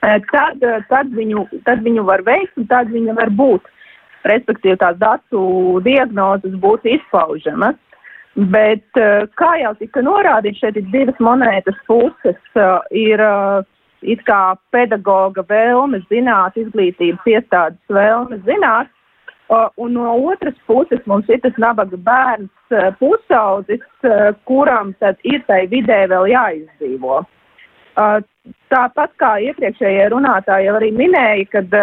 [0.03, 3.71] eh, tad, eh, tad, viņu, tad viņu var veikt un tad viņa var būt.
[4.27, 7.79] Respektīvi, tās datu diagnozes būtu izpaužamas.
[8.33, 12.39] Bet, uh, kā jau tika norādīts, šeit ir divas monētas puses.
[12.89, 13.21] Ir
[14.01, 18.89] it kā pedagoga vēlme zināt, izglītības iestādes vēlme zināt,
[19.75, 25.43] un no otras puses mums ir tas nabaga bērns uh, pusaudzis, uh, kuram tad ir
[25.47, 27.21] tai vidē vēl jāizdzīvo.
[27.93, 28.19] Uh,
[28.73, 31.77] tāpat kā iepriekšējie runātāji jau arī minēja, kad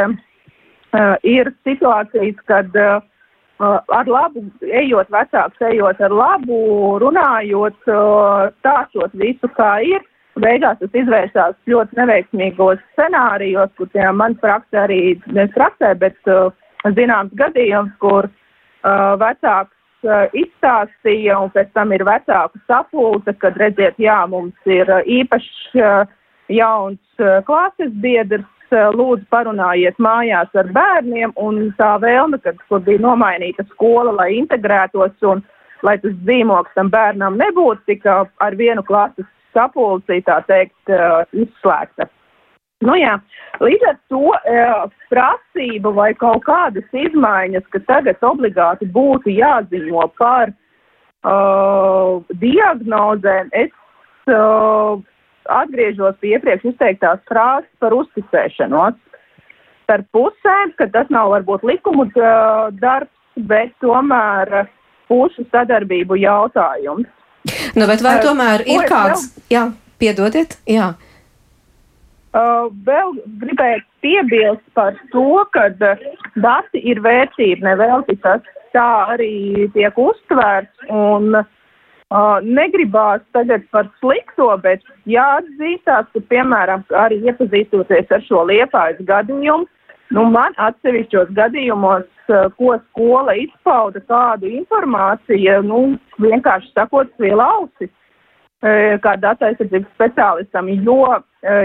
[1.22, 2.74] ir situācijas, kad
[3.62, 6.58] ar labu, ejot vecāks, ejot ar labu,
[6.98, 7.78] runājot,
[8.58, 10.02] stāstot visu, kā ir.
[10.40, 16.50] Beigās tas izvērsās ļoti neveiksmīgos scenārijos, kur tie man praksē arī, nevis praksē, bet uh,
[16.84, 23.98] zināms gadījums, kur uh, vecāks uh, izstāstīja un pēc tam ir vecāku sapulce, kad redziet,
[24.00, 26.08] jā, mums ir uh, īpašs uh,
[26.48, 32.82] jauns uh, klases biedrs, Eh, lūdzu parunājiet mājās ar bērniem, un tā vēlme, kad, kur
[32.86, 35.42] bija nomainīta skola, lai integrētos un
[35.82, 42.06] lai tas dzīmoks tam bērnam nebūtu, tika ar vienu klases sapulcī, tā teikt, uh, izslēgta.
[42.80, 43.18] Nu jā,
[43.60, 50.48] līdz ar to uh, prasība vai kaut kādas izmaiņas, ka tagad obligāti būtu jāziņo par
[50.48, 53.74] uh, diagnozēm, es
[54.32, 54.96] uh,
[55.60, 58.96] atgriežos pie iepriekš izteiktās frāzes par uzticēšanos.
[59.90, 63.12] Par pusēm, ka tas nav varbūt likumu darbs,
[63.50, 64.68] bet tomēr
[65.10, 67.08] pušu sadarbību jautājums.
[67.74, 69.68] Nu, bet vai tomēr ir kāds, jā,
[70.00, 70.92] piedodiet, jā.
[72.30, 79.98] Uh, vēl gribēju piebilst par to, ka dati ir vērtība, nevelti tas tā arī tiek
[79.98, 81.48] uztvērts, un uh,
[82.10, 89.68] Uh, negribās tagad par slikto, bet jāatzīstās, ka, piemēram, arī iepazīstoties ar šo liepājas gadījumu,
[90.16, 95.78] nu, man atsevišķos gadījumos, uh, ko skola izpauda kādu informāciju, nu,
[96.18, 97.99] vienkārši sakot, vēl ausi, uh,
[98.60, 101.22] kā datu aizsardzības speciālistam, jo uh,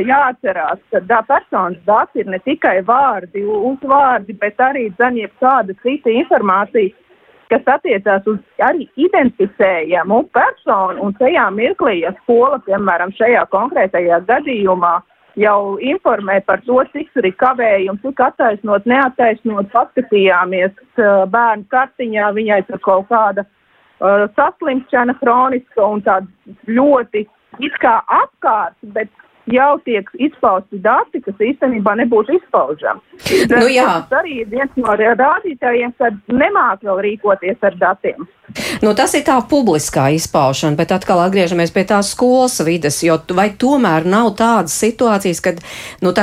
[0.08, 6.10] jāatcerās, ka da, personas dati ir ne tikai vārdi, uzvārdi, bet arī dzaņiep kāda cita
[6.10, 6.96] informācija
[7.52, 14.96] kas attiecās uz arī identificējamu personu, un tajā mirklī, ja skola, piemēram, šajā konkrētajā gadījumā
[15.38, 22.32] jau informē par to, cik tur ir kavējumi, cik attaisnot, neattaisnot, paskatījāmies uh, bērnu kartiņā,
[22.40, 23.54] viņai tur kaut kāda uh,
[24.00, 26.28] saslimšana hroniska un tāda
[26.68, 27.26] ļoti
[27.64, 29.12] it kā apkārt, bet
[29.52, 33.02] jau tiek izpausti dati, kas īstenībā nebūtu izpaužami.
[33.52, 33.86] Nu, jā.
[34.10, 38.26] tas arī ir viens no rādītājiem, kad nemāk vēl rīkoties ar datiem.
[38.84, 43.48] Nu, tas ir tā publiskā izpaušana, bet atkal atgriežamies pie tās skolas vides, jo vai
[43.58, 45.62] tomēr nav tādas situācijas, kad
[46.06, 46.14] nu,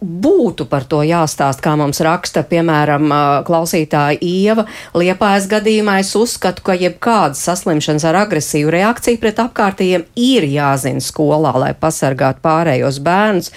[0.00, 3.08] būtu par to jāstāst, kā mums raksta, piemēram,
[3.46, 4.66] klausītāja Ieva
[4.98, 6.00] Liepājas gadījumā.
[6.02, 12.42] Es uzskatu, ka jebkādas saslimšanas ar agresīvu reakciju pret apkārtējiem ir jāzina skolā, lai pasargātu
[12.68, 13.50] pārējos bērnus,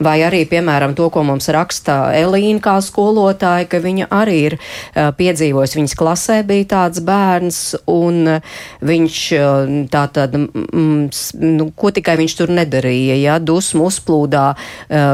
[0.00, 5.10] vai arī, piemēram, to, ko mums raksta Elīna kā skolotāja, ka viņa arī ir uh,
[5.16, 8.40] piedzīvojusi, viņas klasē bija tāds bērns, un
[8.84, 9.18] viņš
[9.92, 14.44] tā tad, nu, ko tikai viņš tur nedarīja, ja, dusmu uzplūdā,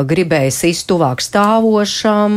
[0.09, 2.35] gribēja sist tuvāk stāvošam,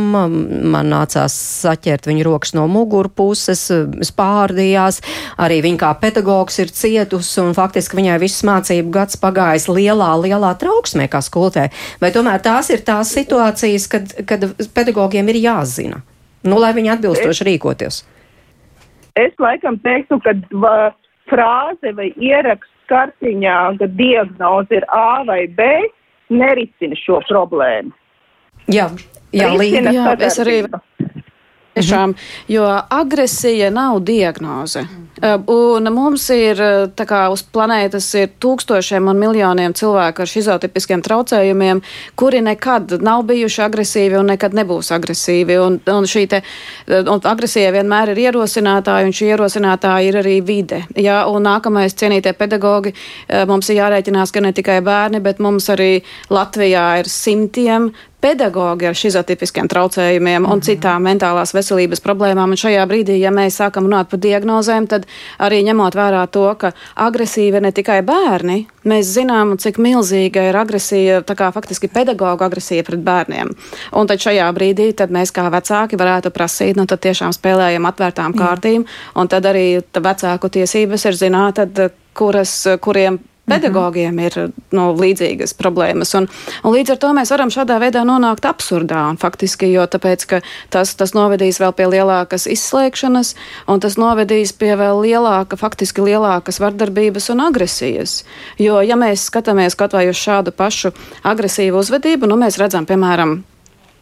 [0.72, 3.66] man nācās saķert viņa rokas no mugurpuses,
[4.08, 5.00] spārdījās,
[5.40, 10.54] arī viņa kā pedagogs ir cietusi, un faktiski viņai viss mācību gads pagājis lielā, lielā
[10.60, 11.68] trauksmē kā skolotē.
[12.02, 16.04] Vai tomēr tās ir tās situācijas, kad, kad pedagogiem ir jāzina?
[16.46, 18.04] Nu, lai viņi atbilstoši rīkoties
[19.18, 20.34] es laikam teiktu, ka
[21.30, 25.66] frāze vai ieraksts kartiņā, ka diagnoze ir A vai B,
[26.32, 27.92] nerisina šo problēmu.
[28.68, 28.88] Jā,
[29.32, 29.92] jā, Līga.
[29.92, 30.60] Jā, es arī.
[31.78, 32.14] Tiešām,
[32.50, 34.86] jo agresija nav diagnoze.
[35.18, 41.02] Uh, un mums ir, uh, kā uz planētas, ir tūkstošiem un miljoniem cilvēku ar šizotipiskiem
[41.02, 41.80] traucējumiem,
[42.14, 45.56] kuri nekad nav bijuši agresīvi un nekad nebūs agresīvi.
[45.58, 50.36] Un, un šī te, uh, un agresija vienmēr ir ierosinātāja, un šī ierosinātāja ir arī
[50.46, 50.84] vide.
[50.94, 52.94] Ja, un nākamais cienītie pedagogi,
[53.48, 58.96] mums ir jārēķinās, ka ne tikai bērni, bet mums arī Latvijā ir simtiem pedagogi ar
[58.98, 60.64] šizotipiskiem traucējumiem un mm -hmm.
[60.64, 62.50] citām mentālās veselības problēmām.
[62.50, 65.06] Un šajā brīdī, ja mēs sākam runāt par diagnozēm, tad
[65.38, 70.56] arī ņemot vērā to, ka agresīva ir ne tikai bērni, mēs zinām, cik milzīga ir
[70.56, 73.48] agresija, tā kā faktiski pedagoģa agresija pret bērniem.
[73.92, 78.34] Un tad šajā brīdī tad mēs kā vecāki varētu prasīt, nu tad tiešām spēlējam atvērtām
[78.34, 84.36] kārtīm, un tad arī vecāku tiesības ir zināt, tad, kuras, kuriem pedagogiem ir
[84.74, 86.14] nu, līdzīgas problēmas.
[86.18, 86.28] Un,
[86.62, 89.04] un līdz ar to mēs varam šādā veidā nonākt absurdā.
[89.20, 90.26] Faktiski, jo tāpēc,
[90.74, 93.34] tas, tas novedīs vēl pie lielākas izslēgšanas,
[93.68, 98.22] un tas novedīs pie vēl lielāka, faktiski lielākas vardarbības un agresijas.
[98.60, 100.94] Jo, ja mēs skatāmies kaut vai uz šādu pašu
[101.26, 103.40] agresīvu uzvedību, nu, mēs redzam, piemēram,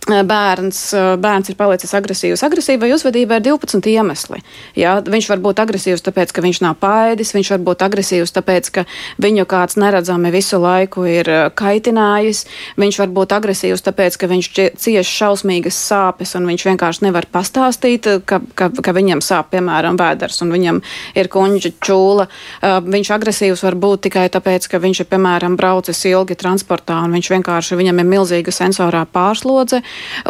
[0.07, 0.81] bērns,
[1.19, 2.45] bērns ir palicis agresīvs.
[2.47, 4.43] Agresīvai uzvedībai ir 12 iemesli.
[4.79, 8.71] Jā, viņš var būt agresīvs, tāpēc, ka viņš nav paēdis, viņš var būt agresīvs, tāpēc,
[8.71, 8.85] ka
[9.23, 12.45] viņu kāds neredzami visu laiku ir kaitinājis,
[12.79, 18.07] viņš var būt agresīvs, tāpēc, ka viņš cieš šausmīgas sāpes un viņš vienkārši nevar pastāstīt,
[18.27, 20.81] ka, ka, ka viņam sāp, piemēram, vēders un viņam
[21.19, 22.29] ir kuņģa čūla.
[22.87, 27.33] Viņš agresīvs var būt tikai tāpēc, ka viņš ir, piemēram, braucis ilgi transportā un viņš
[27.35, 29.83] vienkārši, viņam ir milzīga sensorā pārslodze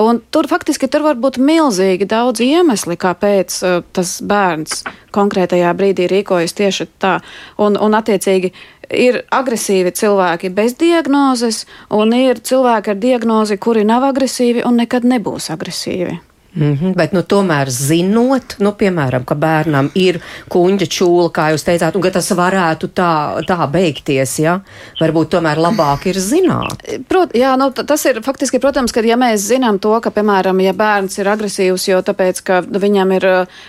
[0.03, 4.85] Un tur faktiski tur var būt milzīgi daudz iemesli, kāpēc uh, tas bērns
[5.17, 7.19] konkrētajā brīdī rīkojas tieši tā.
[7.63, 8.53] Un, un attiecīgi
[8.93, 15.07] ir agresīvi cilvēki bez diagnozes, un ir cilvēki ar diagnozi, kuri nav agresīvi un nekad
[15.09, 16.21] nebūs agresīvi.
[16.57, 21.65] Mm -hmm, bet, nu, tomēr zinot, nu, piemēram, ka bērnam ir kuģa čūla, kā jūs
[21.67, 24.61] teicāt, un ka tas varētu tā, tā beigties, ja?
[25.01, 26.81] varbūt tomēr labāk ir zināt.
[27.09, 30.73] Prot, jā, nu, tas ir faktiski, protams, ka ja mēs zinām to, ka, piemēram, ja
[30.73, 33.27] bērns ir agresīvs, jo tāpēc, ka viņam ir,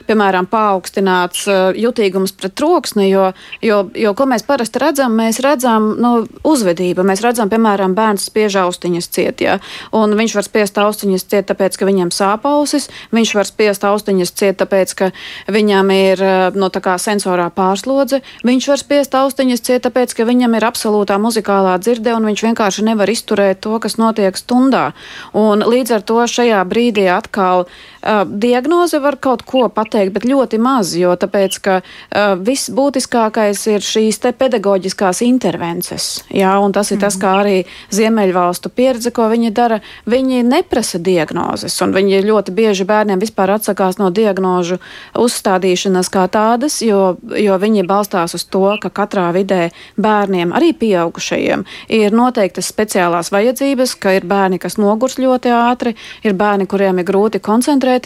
[0.08, 6.28] piemēram, paaugstināts jutīgums pret troksni, jo, jo, jo, ko mēs parasti redzam, mēs redzam, nu,
[6.44, 9.60] uzvedību, mēs redzam, piemēram, bērns spiež austiņas ciet, ja?
[9.92, 12.90] un viņš var spiest austiņas ciet, tāpēc, ka viņam sāp ausis, ausis.
[13.12, 15.12] Viņš var spiest austiņas ciet, tāpēc, ka
[15.52, 18.22] viņam ir eh, no sensorā pārslodze.
[18.46, 22.86] Viņš var spiest austiņas ciet, tāpēc, ka viņam ir absolūtā muzikālā dzirde un viņš vienkārši
[22.86, 24.94] nevar izturēt to, kas notiek stundā.
[25.34, 27.97] Un līdz ar to šajā brīdī atkal uh,
[28.28, 33.84] diagnoze var kaut ko pateikt, bet ļoti maz, jo tāpēc, ka uh, viss būtiskākais ir
[33.84, 36.24] šīs te pedagoģiskās intervences.
[36.32, 37.58] Jā, un tas ir tas, kā arī
[37.94, 39.82] Ziemeļvalstu pieredze, ko viņi dara.
[40.08, 44.78] Viņi neprasa diagnozes, un viņi ļoti bieži bieži bērniem vispār atsakās no diagnožu
[45.18, 51.66] uzstādīšanas kā tādas, jo, jo viņi balstās uz to, ka katrā vidē bērniem, arī pieaugušajiem,
[51.90, 57.08] ir noteiktas speciālās vajadzības, ka ir bērni, kas nogurs ļoti ātri, ir bērni, kuriem ir
[57.08, 57.97] grūti koncentrēties.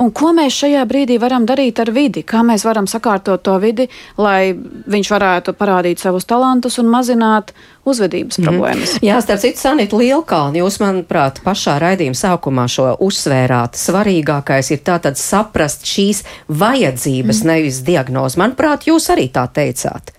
[0.00, 2.24] Un ko mēs šajā brīdī varam darīt ar vidi?
[2.26, 3.88] Kā mēs varam sakārtot to vidi,
[4.20, 8.48] lai viņš varētu parādīt savus talantus un mazināt uzvedības mm.
[8.48, 8.96] problēmas.
[9.04, 13.78] Jā, starp citu, Sanita Lielkalni, jūs, manuprāt, pašā raidījuma sākumā šo uzsvērāt.
[13.78, 17.52] Svarīgākais ir tātad saprast šīs vajadzības, mm.
[17.52, 18.40] nevis diagnozi.
[18.40, 20.14] Manuprāt, jūs arī tā teicāt.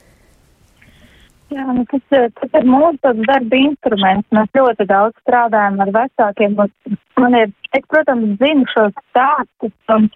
[1.54, 4.28] Jā, nu tas, tas ir mūsu darba instruments.
[4.34, 6.58] Mēs ļoti daudz strādājam ar vecākiem.
[7.22, 10.12] Man ir, es, protams, zinu šos stāstus un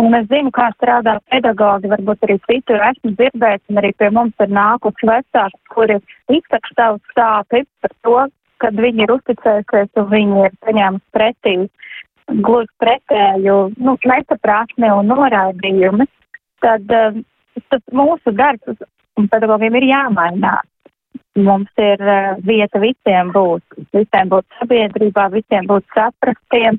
[0.00, 4.38] Un es zinu, kā strādā pedagogi, varbūt arī citur esmu dzirdējis, un arī pie mums
[4.40, 5.98] ir nākuši vecāki, kuri
[6.32, 8.14] izsaka savu sāpes par to,
[8.64, 11.54] kad viņi ir uzticējušies un viņi ir saņēmuši pretī
[12.46, 16.06] gluži pretēju, nu, nesaprātni un noraidījumi.
[16.64, 17.22] Tad um,
[17.72, 18.84] tas mūsu darbs
[19.20, 20.66] un pedagogiem ir jāmainās.
[21.38, 23.62] Mums ir uh, vieta visiem būt,
[23.94, 26.78] visiem būt sabiedrībā, visiem būt saprastiem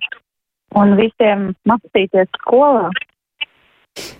[0.77, 2.89] un visiem mācīties skolā.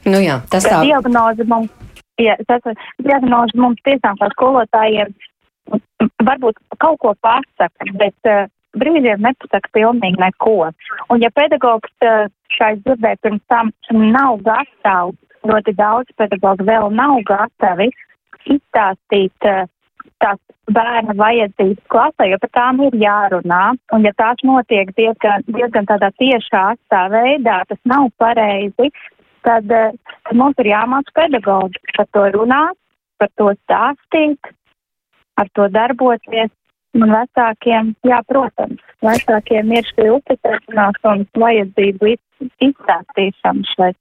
[0.08, 0.80] Nu jā, tas tā.
[0.84, 1.72] Diagnoze mums,
[2.20, 2.64] jā, tas,
[3.04, 5.14] diagnoze mums tiešām kā skolotājiem
[6.26, 8.48] varbūt kaut ko pasaka, bet uh,
[8.80, 10.72] brīžiem nepasaka pilnīgi neko.
[11.12, 17.22] Un ja pedagogs uh, šai dzirdē pirms tam nav gatavs, ļoti daudz pedagogu vēl nav
[17.28, 17.90] gatavi
[18.46, 19.68] izstāstīt uh,
[20.22, 20.40] tās
[20.72, 23.64] bērna vajadzības klasē, jo par tām ir jārunā.
[23.96, 28.92] Un ja tās notiek diezgan, diezgan tādā tiešā astā veidā, tas nav pareizi,
[29.48, 29.92] tad, eh,
[30.28, 32.78] tad mums ir jāmāca pedagogi par to runāt,
[33.20, 34.54] par to stāstīt,
[35.38, 36.52] ar to darboties.
[36.92, 42.18] Un vecākiem, jā, protams, vecākiem ir šī uzticēšanās un vajadzību
[42.68, 43.94] izstāstīšana šai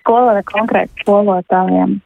[0.00, 1.98] skolai konkrēti skolotājiem.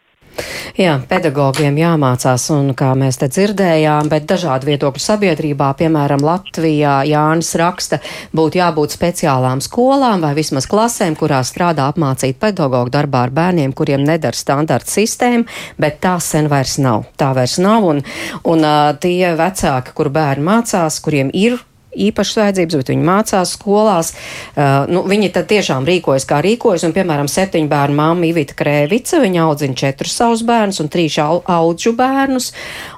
[0.79, 7.53] Jā, pedagogiem jāmācās, un kā mēs te dzirdējām, bet dažādu viedokļu sabiedrībā, piemēram, Latvijā Jānis
[7.61, 7.99] raksta,
[8.37, 14.07] būtu jābūt speciālām skolām vai vismaz klasēm, kurās strādā apmācīt pedagogu darbā ar bērniem, kuriem
[14.07, 15.45] nedara standarta sistēma,
[15.81, 17.09] bet tā sen vairs nav.
[17.21, 18.05] Tā vairs nav, un,
[18.49, 21.59] un uh, tie vecāki, kur bērni mācās, kuriem ir
[21.91, 24.13] īpašas vajadzības, bet viņi mācās skolās.
[24.55, 26.85] Uh, nu, viņi tad tiešām rīkojas, kā rīkojas.
[26.87, 31.95] Un, piemēram, septiņu bērnu mamma Ivita Krēvica, viņa audzina četrus savus bērnus un trīs auģu
[31.99, 32.51] bērnus.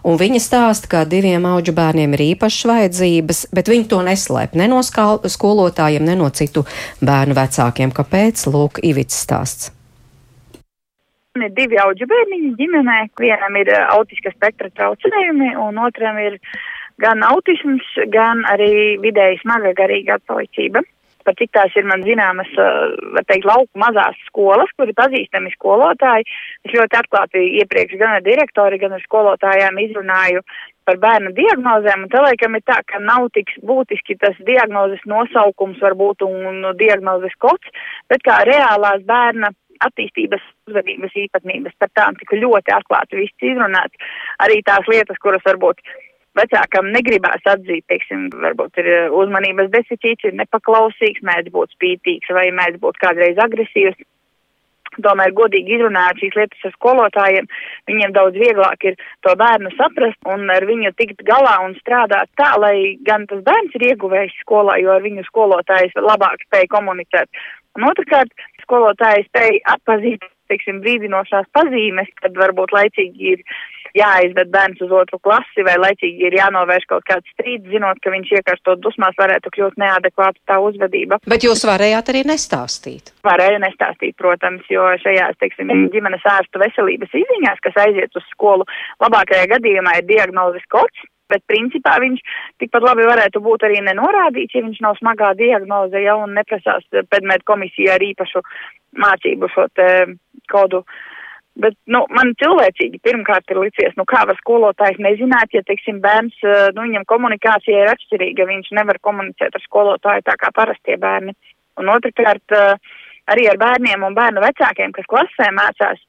[0.08, 4.70] Un viņa stāsta, ka diviem auģu bērniem ir īpašas vajadzības, bet viņi to neslēp ne
[4.72, 6.66] no skolotājiem, ne no citu
[7.02, 7.94] bērnu vecākiem.
[7.96, 8.48] Kāpēc?
[8.52, 9.72] Lūk, Ivits stāsts.
[11.32, 12.96] Man ir divi auģu bērniņi ģimenē.
[13.20, 16.36] Vienam ir uh, autiska spektra traucējumi, un otram ir
[17.00, 20.84] gan autisms, gan arī vidēji smaga garīga atpalicība.
[21.22, 25.52] Par cik tās ir man zināmas, uh, var teikt, lauku mazās skolas, kur ir pazīstami
[25.54, 26.26] skolotāji.
[26.66, 30.42] Es ļoti atklāti iepriekš gan ar direktori, gan ar skolotājām izrunāju
[30.82, 35.78] par bērnu diagnozēm, un te laikam ir tā, ka nav tik būtiski tas diagnozes nosaukums
[35.82, 37.70] varbūt un, un diagnozes kods,
[38.10, 44.10] bet kā reālās bērna attīstības uzvedības īpatnības, par tām tika ļoti atklāti viss izrunāts.
[44.42, 45.82] Arī tās lietas, kuras varbūt
[46.38, 52.80] vecākam negribās atzīt, teiksim, varbūt ir uzmanības deficīts, ir nepaklausīgs, mēdz būt spītīgs vai mēdz
[52.82, 54.00] būt kādreiz agresīvs.
[54.92, 57.46] Tomēr godīgi izrunājot šīs lietas ar skolotājiem,
[57.88, 62.50] viņiem daudz vieglāk ir to bērnu saprast un ar viņu tikt galā un strādāt tā,
[62.60, 67.42] lai gan tas bērns ir ieguvējis skolā, jo ar viņu skolotājs labāk spēja komunicēt.
[67.78, 73.46] Un otrkārt, skolotāji spēja atpazīt, teiksim, brīdinošās pazīmes, kad varbūt laicīgi ir
[73.98, 78.32] jāizved bērns uz otru klasi vai laicīgi ir jānovērš kaut kāds strīds, zinot, ka viņš
[78.38, 81.20] iekarstot dusmās varētu kļūt neadekvāta tā uzvedība.
[81.28, 83.14] Bet jūs varējāt arī nestāstīt?
[83.26, 88.68] Varēju nestāstīt, protams, jo šajās, teiksim, ģimenes ārstu veselības izziņās, kas aiziet uz skolu,
[89.02, 92.20] labākajā gadījumā ir diagnozes kods, bet principā viņš
[92.62, 97.46] tikpat labi varētu būt arī nenorādīts, ja viņš nav smagā diagnoze jau un neprasās pedmēt
[97.48, 98.44] komisiju ar īpašu
[99.02, 99.88] mācību šo te
[100.52, 100.84] kodu.
[101.60, 106.38] Bet, nu, man cilvēcīgi pirmkārt ir licies, nu, kā var skolotājs nezināt, ja, teiksim, bērns,
[106.72, 111.36] nu, viņam komunikācija ir atšķirīga, viņš nevar komunicēt ar skolotāju tā kā parastie bērni.
[111.80, 112.56] Un otrkārt,
[113.32, 116.00] arī ar bērniem un bērnu vecākiem, kas klasē mācās,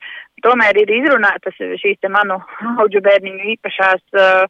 [0.43, 2.39] tomēr ir izrunātas šīs te manu
[2.81, 4.47] auģu bērniņu īpašās uh,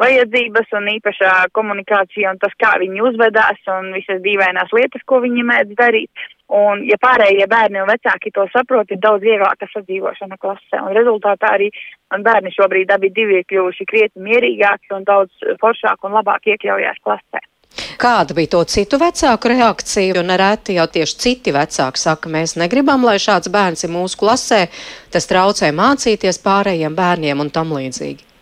[0.00, 5.46] vajadzības un īpašā komunikācija un tas, kā viņi uzvedās un visas dīvainās lietas, ko viņi
[5.50, 6.26] mēdz darīt.
[6.52, 10.82] Un, ja pārējie bērni un vecāki to saprot, ir daudz vieglāka sadzīvošana klasē.
[10.84, 11.70] Un rezultātā arī
[12.12, 15.32] man bērni šobrīd abi divi ir kļuvuši krietni mierīgāki un daudz
[15.62, 17.40] foršāk un labāk iekļaujās klasē.
[17.98, 20.20] Kāda bija to citu vecāku reakcija?
[20.20, 24.66] Un nereti jau tieši citi vecāki saka, mēs negribam, lai šāds bērns ir mūsu klasē,
[25.10, 28.33] tas traucē mācīties pārējiem bērniem un tam līdzīgi.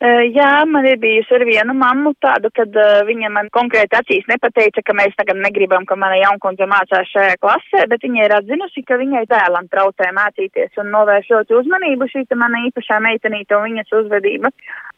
[0.00, 4.24] Uh, jā, man ir bijusi ar vienu mammu tādu, kad uh, viņa man konkrēti acīs
[4.30, 8.80] nepateica, ka mēs tagad negribam, ka mana jaunkundze mācās šajā klasē, bet viņa ir atzinusi,
[8.88, 14.54] ka viņai dēlam traucē mācīties un novēršot uzmanību šī mana īpašā meitenīte un viņas uzvedība.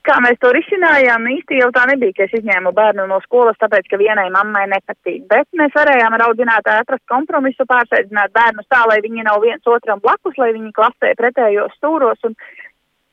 [0.06, 3.90] Kā mēs to risinājām, īsti jau tā nebija, ka es izņēmu bērnu no skolas, tāpēc,
[3.90, 9.02] ka vienai mammai nepatīk, bet mēs varējām ar audzinātāju atrast kompromisu, pārsēdzināt bērnus tā, lai
[9.02, 12.38] viņi nav viens otram blakus, lai viņi klasē pretējos stūros un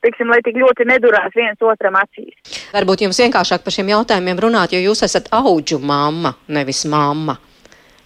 [0.04, 2.34] tiksim, lai tik ļoti nedurās viens otram acīs.
[2.74, 7.36] Varbūt jums vienkāršāk par šiem jautājumiem runāt, jo jūs esat auģu mamma, nevis mamma.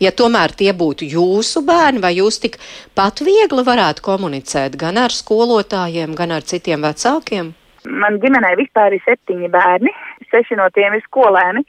[0.03, 2.59] Ja tomēr tie būtu jūsu bērni, vai jūs tik
[2.99, 7.53] pat viegli varētu komunicēt gan ar skolotājiem, gan ar citiem vecākiem?
[7.87, 9.93] Man ģimenē vispār ir septiņi bērni,
[10.33, 11.63] seši no tiem ir skolēni.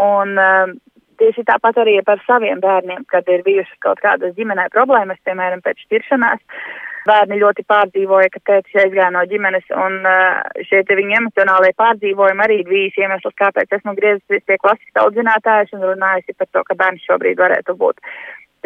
[0.00, 0.72] Un, uh,
[1.20, 5.84] tieši tāpat arī par saviem bērniem, kad ir bijušas kaut kādas ģimenē problēmas, piemēram, pēc
[5.84, 6.40] šķiršanās.
[6.40, 11.72] Uh, bērni ļoti pārdzīvoja, ka tētis aizgāja no ģimenes, un uh, šie te viņa emocionālie
[11.80, 16.78] pārdzīvojumi arī bijis iemesls, kāpēc esmu griezusies pie klasiskā audzinātājas un runājusi par to, ka
[16.82, 18.00] bērns šobrīd varētu būt,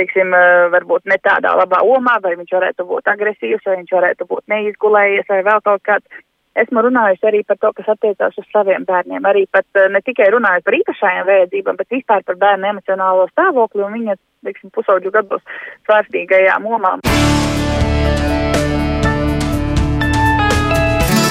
[0.00, 4.30] teiksim, uh, varbūt ne tādā labā omā, vai viņš varētu būt agresīvs, vai viņš varētu
[4.30, 6.24] būt neizgulējies, vai vēl kaut kāds.
[6.54, 10.28] Esmu runājusi arī par to, kas attiecās uz saviem bērniem, arī pat uh, ne tikai
[10.30, 14.14] runājot par īpašajām vajadzībām, bet vispār par bērnu emocionālo stāvokli un viņa,
[14.46, 15.42] teiksim, pusauģu gados
[15.88, 17.02] svārstīgajām omām.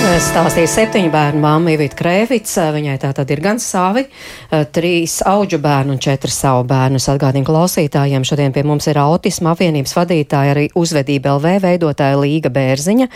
[0.04, 2.66] Stāstīja septiņu bērnu māma Ivita Krēvica.
[2.76, 7.00] Viņai tā tad ir gan savi, eh, trīs auģu bērnu un četri savu bērnu.
[7.00, 12.50] Es atgādinu klausītājiem, šodien pie mums ir autisma apvienības vadītāja, arī uzvedība LV veidotāja Līga
[12.50, 13.08] Bērziņa.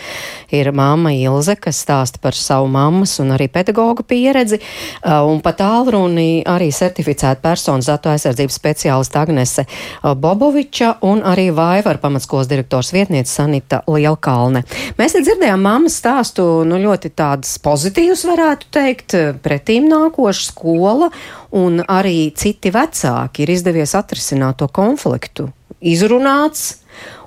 [0.50, 5.58] Ir mamma Ilze, kas stāsta par savu mammas un arī pedagoģu pieredzi, eh, un pat
[5.58, 12.92] tālruni arī certificēta personas datu aizsardzības speciālista Agnese eh, Boboviča un arī Vaivar pamatskolas direktors
[12.92, 14.64] vietniece Sanita Lielkalne.
[14.96, 16.64] Mēs dzirdējām mammas stāstu.
[16.64, 21.10] Nu, ļoti tādas pozitīvas, varētu teikt, pretīm nākoša skola,
[21.56, 25.50] un arī citi vecāki ir izdevies atrisināt to konfliktu.
[25.78, 26.80] Izrunāts,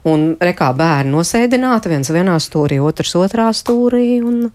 [0.08, 4.20] un rekā bērni nosēdināti viens vienā stūrī, otrs otrā stūrī.
[4.26, 4.50] Un,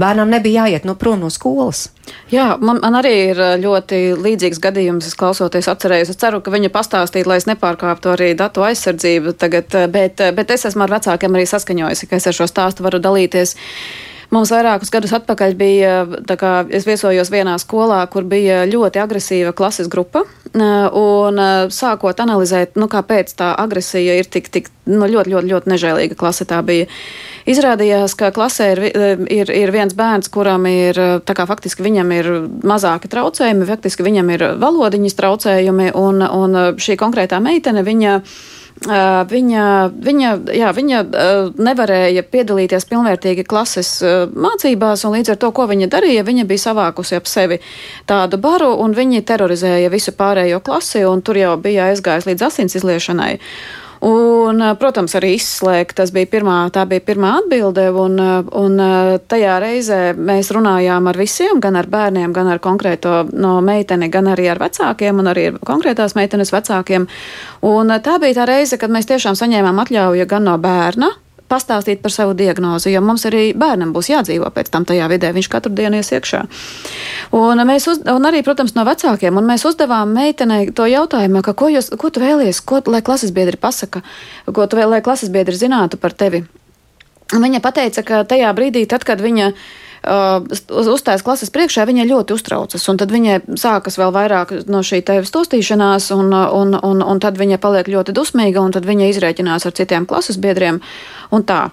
[0.00, 1.88] Bērnam nebija jāiet no prom no skolas.
[2.32, 5.08] Jā, man, man arī ir ļoti līdzīgs gadījums.
[5.10, 9.76] Es klausoties, atcerējos, es ceru, ka viņa pastāstīja, lai es nepārkāptu arī datu aizsardzību tagad,
[9.92, 13.56] bet, bet es esmu ar vecākiem arī saskaņojusi, ka es ar šo stāstu varu dalīties.
[14.30, 15.94] Mums vairākus gadus atpakaļ bija,
[16.38, 20.22] kā, es viesojos vienā skolā, kur bija ļoti agresīva klases grupa,
[20.54, 21.40] un
[21.74, 26.46] sākot analizēt, nu, kāpēc tā agresija ir tik, tik nu, ļoti, ļoti, ļoti nežēlīga klase
[26.46, 26.86] tā bija.
[27.50, 28.84] Izrādījās, ka klasē ir,
[29.34, 32.30] ir, ir viens bērns, kuram ir, kā faktiski viņam ir
[32.62, 38.20] mazāki traucējumi, faktiski viņam ir valodiņas traucējumi, un, un šī konkrētā meitene, viņa
[38.80, 39.62] Viņa,
[39.92, 41.00] viņa, jā, viņa
[41.60, 43.90] nevarēja piedalīties pilnvērtīgi klases
[44.32, 47.60] mācībās, un līdz ar to, ko viņa darīja, viņa bija savākusi ap sevi
[48.08, 52.80] tādu baru, un viņi terorizēja visu pārējo klasi, un tur jau bija aizgājis līdz asins
[52.80, 53.34] izliešanai.
[54.00, 55.98] Un, protams, arī izslēgt.
[55.98, 58.16] Tas bija pirmā, tā bija pirmā atbilde, un,
[58.56, 58.82] un
[59.28, 64.32] tajā reizē mēs runājām ar visiem, gan ar bērniem, gan ar konkrēto no meiteni, gan
[64.32, 67.04] arī ar vecākiem, un arī ar konkrētās meitenes vecākiem.
[67.68, 71.12] Un tā bija tā reize, kad mēs tiešām saņēmām atļauju gan no bērna,
[71.50, 75.32] pastāstīt par savu diagnozi, jo mums arī bērnam būs jādzīvo pēc tam tajā vidē.
[75.36, 76.44] Viņš katru dienu ies iekšā.
[77.36, 79.36] Un, mēs uz, un arī, protams, no vecākiem.
[79.36, 83.34] Un mēs uzdevām meitenei to jautājumu, ka, ko, jūs, ko tu vēlies, ko, lai klases
[83.34, 84.04] biedri pasaka,
[84.46, 86.44] ko tu vēl, lai klases biedri zinātu par tevi.
[87.34, 89.62] Un viņa teica, ka tajā brīdī, tad, kad viņa uh,
[90.00, 92.84] uzstājas klases priekšā, viņa ļoti uztraucas.
[93.00, 97.60] Tad viņai sākas vēl vairāk no šī tevis stostīšanās, un, un, un, un tad viņa
[97.60, 100.80] paliek ļoti dusmīga, un tad viņa izrēķinās ar citiem klases biedriem.
[101.30, 101.68] Un tā.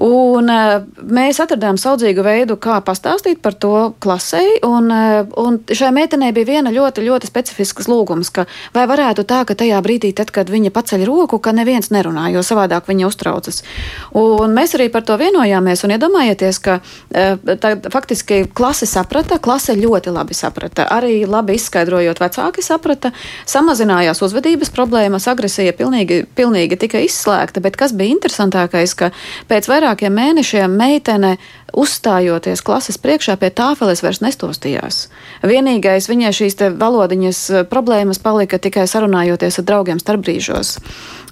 [0.00, 4.56] Un, uh, mēs atradām saudzīgu veidu, kā pastāstīt par to klasei.
[4.64, 9.42] Un, uh, un šai meitenei bija viena ļoti, ļoti specifisks lūgums, ka vai varētu tā,
[9.44, 13.60] ka tajā brīdī, tad, kad viņa paceļ roku, ka neviens nerunā, jo savādāk viņa uztraucas.
[14.16, 15.84] Un mēs arī par to vienojāmies.
[15.84, 16.80] Un iedomājieties, ka
[17.64, 20.86] tā, faktiski klase saprata, klase ļoti labi saprata.
[20.92, 23.12] Arī labi izskaidrojot, vecāki saprata,
[23.50, 27.62] samazinājās uzvedības problēmas, agresija pilnīgi, pilnīgi tika izslēgta.
[27.64, 29.10] Bet kas bija interesantākais, ka
[29.50, 31.36] pēc vairākiem mēnešiem meitene
[31.74, 35.08] uzstājoties klases priekšā pie tāfeles vairs nestostījās.
[35.44, 40.76] Vienīgais viņai šīs valodiņas eh, problēmas palika tikai sarunājoties ar draugiem starpbrīžos.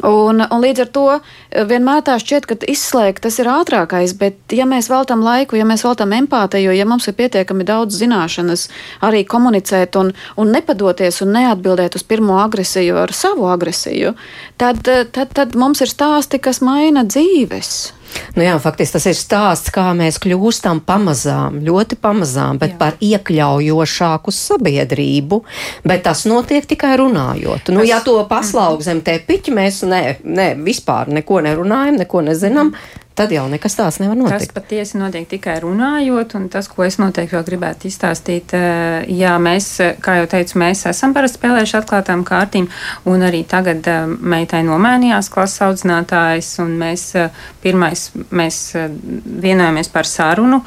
[0.09, 1.23] Un, un līdz ar to eh,
[1.69, 5.87] vienmēr tā šķiet, ka izslēgt tas ir ātrākais, bet ja mēs veltam laiku, ja mēs
[5.87, 8.69] veltam empātiju, ja mums ir pietiekami daudz zināšanas
[9.07, 14.17] arī komunicēt un, un nepadoties un neatbildēt uz pirmo agresiju ar savu agresiju,
[14.59, 18.02] tad, eh, tad, tad mums ir stāsti, kas maina dzīves.
[18.37, 22.79] Nu jā, faktiski tas ir stāsts, kā mēs kļūstam pamazām, ļoti pamazām, bet jā.
[22.81, 25.43] par iekļaujošāku sabiedrību,
[25.85, 27.73] bet tas notiek tikai runājot.
[27.73, 27.89] Nu, tas...
[27.89, 28.85] ja to paslaug mm -hmm.
[28.85, 33.99] zem tepiķa, mēs ne, ne, vispār neko nerunājam, neko nezinām, mm tad jau nekas tāds
[34.01, 34.49] nevar notikt.
[34.49, 39.35] Tas patiesi notiek tikai runājot, un tas, ko es noteikti vēl gribētu izstāstīt, eh, jā,
[39.43, 39.69] mēs,
[40.01, 42.69] kā jau teicu, mēs esam parasti spēlējuši atklātām kārtīm,
[43.09, 48.61] un arī tagad eh, meitai nomainījās klases audzinātājs, un mēs eh, pirmais, mēs
[49.43, 50.59] vienojāmies par sarunu,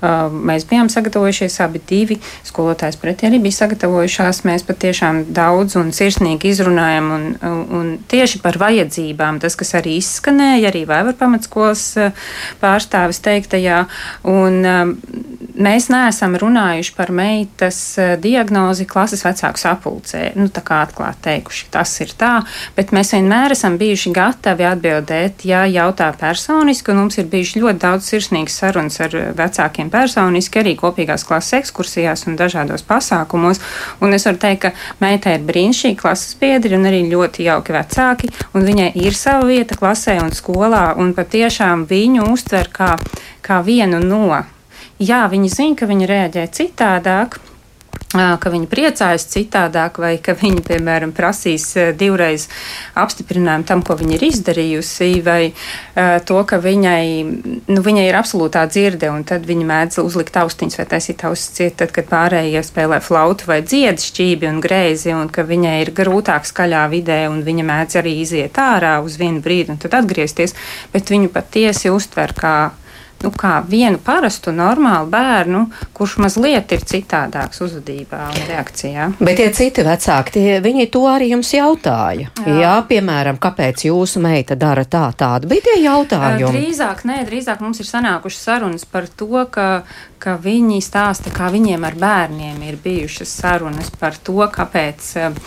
[0.00, 6.50] mēs bijām sagatavojušies abi divi, skolotājs pretī arī bija sagatavojušās, mēs patiešām daudz un sirsnīgi
[6.50, 7.28] izrunājam, un,
[7.78, 11.89] un tieši par vajadzībām, tas, kas arī izskanēja, arī Vēver pamatskolas Eh,
[12.60, 13.84] pārstāvis teiktajā.
[14.30, 14.94] Un, eh,
[15.60, 20.22] mēs neesam runājuši par meitas eh, diagnozi klases vecāku sapulcē.
[20.38, 22.32] Nu, tā kā atklāti teikuši, tas ir tā,
[22.76, 27.82] bet mēs vienmēr esam bijuši gatavi atbildēt, ja jautā personiski, un mums ir bijuši ļoti
[27.82, 33.60] daudz sirsnīgas sarunas ar vecākiem personiski, arī kopīgās klases ekskursijās un dažādos pasākumos.
[34.00, 34.72] Un es varu teikt, ka
[35.02, 39.76] meitai ir brīnišķīgi klases biedri un arī ļoti jauki vecāki, un viņai ir sava vieta
[39.78, 42.98] klasē un skolā, un patiešām tiešām viņu uztver kā,
[43.42, 44.44] kā vienu no.
[44.98, 47.40] Jā, viņi zina, ka viņi reaģē citādāk,
[48.10, 52.48] ka viņi priecājas citādāk, vai ka viņi, piemēram, prasīs divreiz
[52.98, 55.52] apstiprinājumu tam, ko viņa ir izdarījusi, vai
[56.26, 57.04] to, ka viņai,
[57.70, 61.78] nu, viņai ir absolūtā dzirde, un tad viņa mēdz uzlikt austiņas vai taisīt ausis ciet,
[61.78, 66.50] tad, kad pārējie spēlē flautu vai dzied šķībi un greizi, un ka viņai ir grūtāk
[66.50, 70.58] skaļā vidē, un viņa mēdz arī iziet ārā uz vienu brīdi un tad atgriezties,
[70.90, 72.56] bet viņu patiesi uztver kā
[73.24, 75.64] nu, kā vienu parastu, normālu bērnu,
[75.96, 79.08] kurš mazliet ir citādāks uzvedībā un reakcijā.
[79.20, 82.30] Bet tie citi vecāki, tie, viņi to arī jums jautāja.
[82.46, 82.56] Jā.
[82.60, 86.52] Jā, piemēram, kāpēc jūsu meita dara tā, tādu bija tie jautājumi?
[86.56, 89.68] Drīzāk, nē, drīzāk mums ir sanākušas sarunas par to, ka
[90.20, 95.38] ka viņi stāsta, kā viņiem ar bērniem ir bijušas sarunas par to, kāpēc uh,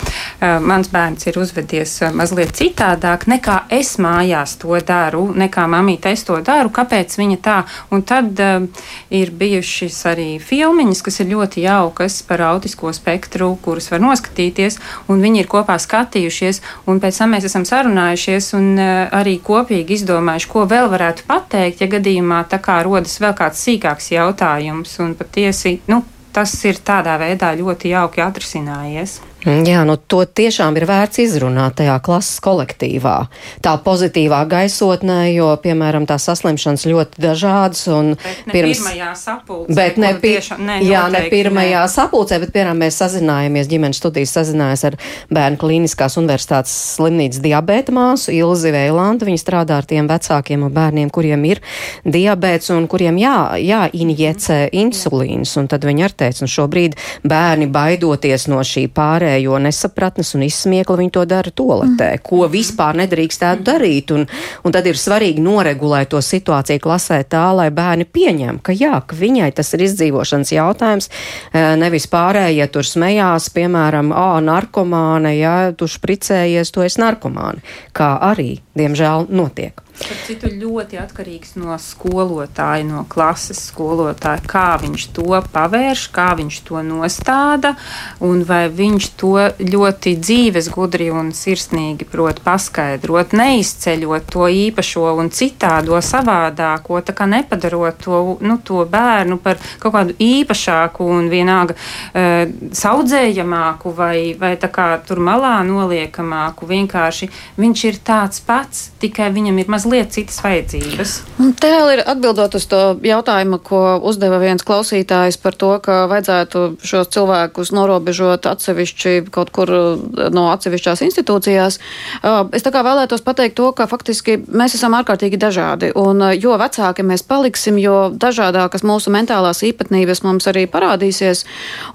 [0.66, 6.26] mans bērns ir uzvedies uh, mazliet citādāk nekā es mājās to daru, nekā mamīte es
[6.26, 7.58] to daru, kāpēc viņa tā.
[7.94, 8.66] Un tad uh,
[9.14, 15.22] ir bijušas arī filmiņas, kas ir ļoti jaukas par autisko spektru, kuras var noskatīties, un
[15.22, 20.50] viņi ir kopā skatījušies, un pēc tam mēs esam sarunājušies un uh, arī kopīgi izdomājuši,
[20.50, 24.63] ko vēl varētu pateikt, ja gadījumā tā kā rodas vēl kāds sīkāks jautājums,
[25.04, 26.02] un patiesi, nu,
[26.34, 29.20] tas ir tādā veidā ļoti jauki atrisinājies.
[29.44, 33.16] Jā, nu to tiešām ir vērts izrunāt tajā klases kolektīvā.
[33.64, 37.82] Tā pozitīvā gaisotnē, jo, piemēram, tās saslimšanas ļoti dažādas.
[37.84, 39.76] Bet ne pirms, pirmajā sapulcē.
[39.76, 41.92] Bet ne, pi tiešām, ne, jā, ne pirmajā ne.
[41.92, 44.98] sapulcē, bet, piemēram, mēs sazinājāmies, ģimenes studijas sazinājās ar
[45.34, 49.28] Bērnu klīniskās universitātes slimnīcas diabēta māsu Ilzi Veilandu.
[49.28, 51.60] Viņa strādā ar tiem vecākiem un bērniem, kuriem ir
[52.08, 55.58] diabēts un kuriem jā, jāinjecē insulīns.
[55.60, 56.96] Un tad viņa ar teica, un šobrīd
[57.28, 62.22] bērni baidoties no šī pārējā vispārējo nesapratnes un izsmiekla viņi to dara toletē, mm.
[62.24, 64.12] ko vispār nedrīkstētu darīt.
[64.14, 64.28] Un,
[64.64, 69.16] un tad ir svarīgi noregulēt to situāciju klasē tā, lai bērni pieņem, ka jā, ka
[69.16, 71.10] viņai tas ir izdzīvošanas jautājums,
[71.54, 77.64] e, nevis pārējie tur smējās, piemēram, ā, narkomāne, ja tu špricējies, tu esi narkomāne,
[77.94, 79.82] kā arī, diemžēl, notiek.
[80.04, 86.58] Par citu ļoti atkarīgs no skolotāja, no klases skolotāja, kā viņš to pavērš, kā viņš
[86.68, 87.72] to nostāda,
[88.20, 89.32] un vai viņš to
[89.64, 97.30] ļoti dzīves gudri un sirsnīgi prot paskaidrot, neizceļot to īpašo un citādo savādāko, tā kā
[97.32, 102.44] nepadarot to, nu, to bērnu par kaut kādu īpašāku un vienalga uh,
[102.76, 106.68] saudzējamāku vai, vai tā kā tur malā noliekamāku.
[106.68, 111.12] Vienkārši viņš ir tāds pats, tikai viņam ir mazliet mazliet citas vajadzības.
[111.44, 116.06] Un te vēl ir atbildot uz to jautājumu, ko uzdeva viens klausītājs par to, ka
[116.10, 121.78] vajadzētu šos cilvēkus norobežot atsevišķi kaut kur uh, no atsevišķās institūcijās.
[122.24, 126.34] Uh, es tā kā vēlētos pateikt to, ka faktiski mēs esam ārkārtīgi dažādi, un uh,
[126.34, 131.46] jo vecāki mēs paliksim, jo dažādākas mūsu mentālās īpatnības mums arī parādīsies.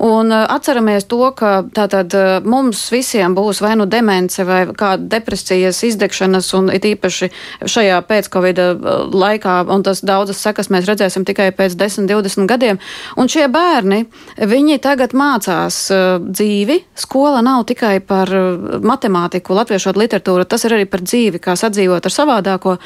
[0.05, 2.15] Un atceramies to, ka tātad
[2.47, 7.31] mums visiem būs vai nu demence vai kāda depresijas izdegšanas, un it īpaši
[7.67, 7.78] šajā
[8.09, 12.81] pēc-Covid uh, laikā, un tas daudzas sekas mēs redzēsim tikai pēc 10, 20 gadiem.
[13.16, 14.05] Un šie bērni,
[14.39, 16.81] viņi tagad mācās uh, dzīvi.
[16.99, 22.09] Skola nav tikai par uh, matemātiku, latviešu literatūru, tas ir arī par dzīvi, kā sadzīvot
[22.09, 22.76] ar savādāko.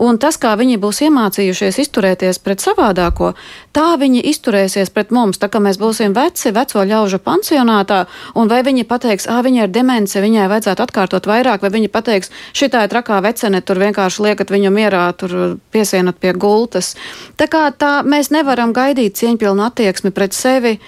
[0.00, 3.34] Un tas, kā viņi būs iemācījušies izturēties pret savādāko,
[3.76, 5.40] tā viņi izturēsies pret mums.
[5.40, 9.74] Tā kā mēs būsim veci, veco ļaužu pansionātā, un vai viņi pateiks, ah, viņai ir
[9.74, 14.24] demence, viņai vajadzētu atkārtot vairāk, vai viņi pateiks, šī tā ir trakā vecene, tur vienkārši
[14.26, 16.96] liek liekat viņu mierā, tur piesienat pie gultas.
[17.36, 20.78] Tā kā tā mēs nevaram gaidīt cieņpilnu attieksmi pret sevi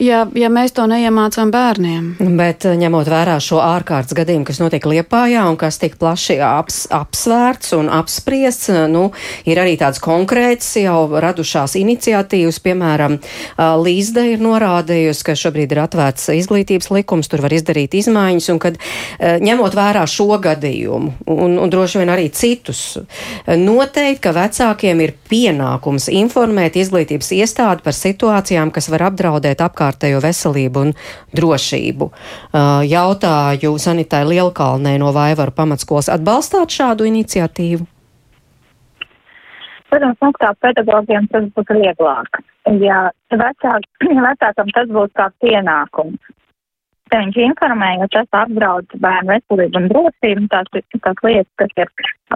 [0.00, 2.08] ja, ja mēs to neiemācām bērniem.
[2.38, 6.84] Bet eh, ņemot vērā šo ārkārtas gadījumu, kas notiek Liepājā un kas tik plaši aps,
[6.94, 9.08] apsvērts un apspriests, eh, nu,
[9.48, 15.82] ir arī tāds konkrēts jau radušās iniciatīvas, piemēram, eh, Līzde ir norādījusi, ka šobrīd ir
[15.84, 18.78] atvērts izglītības likums, tur var izdarīt izmaiņas, un kad
[19.20, 22.98] ņemot vērā šo gadījumu un, un droši vien arī citus,
[23.46, 30.20] noteikti, ka vecākiem ir pienākums informēt izglītības iestādi par situācijām, kas var apdraudēt apkārt apkārtējo
[30.24, 30.94] veselību un
[31.36, 32.10] drošību.
[32.90, 37.86] Jautāju Sanitai Lielkalnē no Vaivaru pamatskolas atbalstāt šādu iniciatīvu?
[39.86, 42.40] Protams, maksā pedagogiem tas būtu vieglāk.
[42.82, 43.86] Ja vecāk,
[44.28, 46.18] vecākam tas būtu kā pienākums.
[47.06, 51.92] Te viņš informē, jo tas apdraud bērnu veselību un drošību, tās tās lietas, kas ir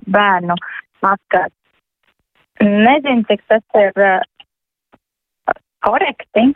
[0.07, 0.55] bērnu
[1.03, 1.53] apkārt.
[2.61, 3.98] Nezinu, cik tas ir
[5.82, 6.53] korekti,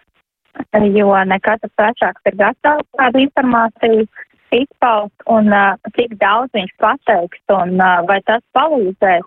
[0.98, 4.06] jo ne katrs vecāks ir gatavs tādu informāciju
[4.54, 9.26] izpaust un uh, cik daudz viņš pateiks un uh, vai tas palīdzēs.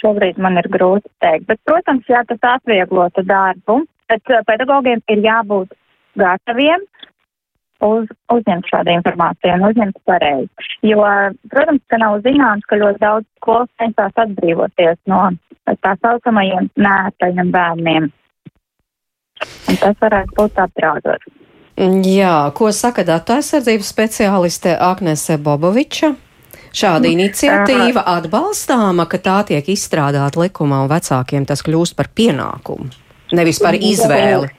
[0.00, 5.24] Šobrīd man ir grūti teikt, bet, protams, jā, tas atvieglotu darbu, bet uh, pedagogiem ir
[5.26, 5.74] jābūt
[6.20, 6.86] gataviem
[7.84, 10.70] uz, uzņemt šādu informāciju un uzņemt pareizi.
[10.86, 11.04] Jo,
[11.52, 15.26] protams, ka nav zināms, ka ļoti daudz skolas cenšas atbrīvoties no
[15.84, 18.08] tā saucamajiem nētajiem bērniem.
[19.70, 21.36] Un tas varētu būt apdraudoši.
[21.80, 26.12] Jā, ko saka datu aizsardzības speciāliste Agnese Boboviča?
[26.70, 27.12] Šāda mm.
[27.16, 32.90] iniciatīva atbalstāma, ka tā tiek izstrādāta likumā un vecākiem tas kļūst par pienākumu,
[33.34, 34.52] nevis par izvēli.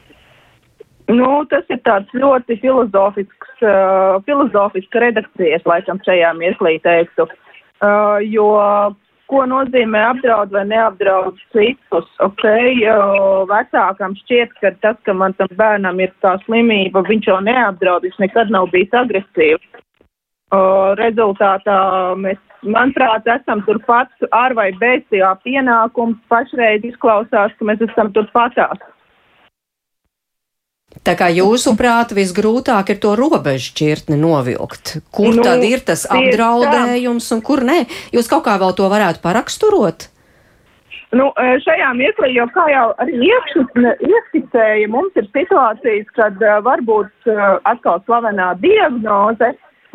[1.11, 8.49] Nu, tas ir tāds ļoti filozofisks, uh, filozofisks redakcijas, laikam, šajā mirklī teiktu, uh, jo
[9.31, 12.07] ko nozīmē apdraud vai neapdraud citus.
[12.23, 12.43] Ok,
[13.51, 18.19] vecākam šķiet, ka tas, ka man tam bērnam ir tā slimība, viņš jau neapdraud, viņš
[18.25, 19.67] nekad nav bijis agresīvs.
[20.99, 21.77] Rezultātā
[22.19, 28.83] mēs, manuprāt, esam turpat ar vai bez tajā pienākums pašreiz izklausās, ka mēs esam turpatās.
[31.01, 34.99] Tā kā jūsuprāt, visgrūtāk ir to robežu šķirtni novilkt.
[35.09, 37.87] Kur nu, tad ir tas apdraudējums un kur nē?
[38.13, 40.11] Jūs kaut kā vēl to varētu paraksturot?
[41.17, 47.27] Nu, e, šajā mirklī, jo kā jau arī ieskicēja, mums ir situācijas, kad uh, varbūt
[47.27, 49.49] uh, atkal slavenā diagnoze,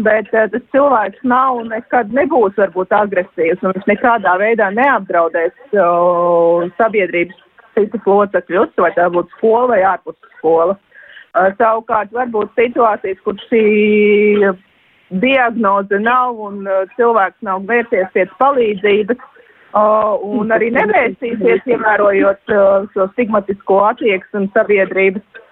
[0.05, 7.39] bet tas cilvēks nav nekad nebūs varbūt agresīvs un viņš nekādā veidā neapdraudēs uh, sabiedrības
[7.79, 10.77] citus locekļus, vai tā būtu skola vai ārpus skola.
[11.37, 13.65] Uh, savukārt varbūt situācijas, kur šī
[15.21, 19.33] diagnoze nav un uh, cilvēks nav vērties pēc palīdzības
[19.77, 22.53] un arī nevērsīsies, ievērojot
[22.95, 25.43] šo stigmatisko attieksmi sabiedrības.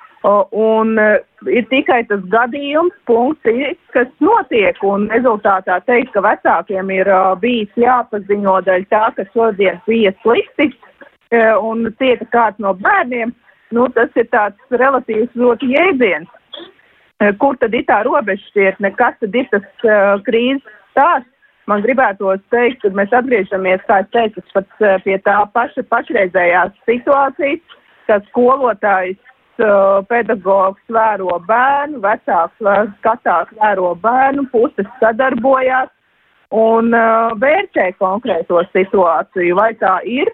[0.56, 7.10] Un ir tikai tas gadījums, punkts, kas notiek, un rezultātā teikt, ka vecākiem ir
[7.42, 10.70] bijis jāpaziņo dēļ tā, ka šodien bija slikti
[11.60, 13.36] un cieta kāds no bērniem
[13.74, 16.30] nu, tas ir tāds relatīvs ļoti jēdziens.
[17.22, 21.30] Eh, kur tad ir tā robežšķietne, kas tad ir tas uh, krīzes stāsts?
[21.70, 26.74] Man gribētos teikt, ka mēs atgriežamies, kā es teicu, pat uh, pie tā paša pašreizējās
[26.84, 27.78] situācijas,
[28.10, 29.16] ka skolotājs,
[29.62, 32.68] uh, pedagogs vēro bērnu, vecāks
[32.98, 35.88] skatās vēro bērnu, puses sadarbojās
[36.52, 40.28] un uh, vērtē konkrēto situāciju, vai tā ir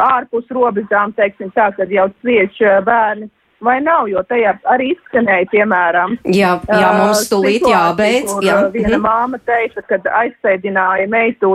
[0.00, 3.30] ārpus robežām, teiksim tā, kad jau cieši bērni.
[3.64, 8.34] Vai nav, jo tajā arī izskanēja, piemēram, jā, jā mums stulīt jābeidz.
[8.44, 8.58] Jā.
[8.74, 9.04] Viena mm.
[9.06, 11.54] māma teica, kad aizsēdināja meitu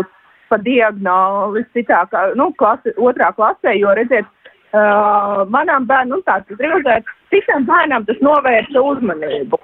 [0.50, 2.02] pa diagonāli citā,
[2.40, 4.26] nu, klase, otrā klasē, jo, redziet,
[4.74, 9.60] uh, manām bērnam, nu, tāds drīzāk, citam bērnam tas novērsa uzmanību.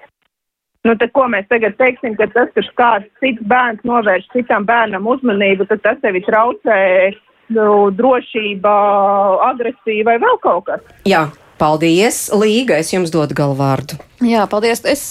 [0.85, 5.07] Nu, tad, ko mēs tagad teiksim, ka tas, ka kāds cits bērns novērš citam bērnam
[5.09, 6.77] uzmanību, tad tas tevi traucē
[7.53, 8.75] nu, drošība,
[9.51, 10.85] agresija vai vēl kaut kas.
[11.09, 11.27] Jā,
[11.61, 13.99] paldies, Līga, es jums dodu galvārdu.
[14.23, 14.79] Jā, paldies.
[14.87, 15.09] Es,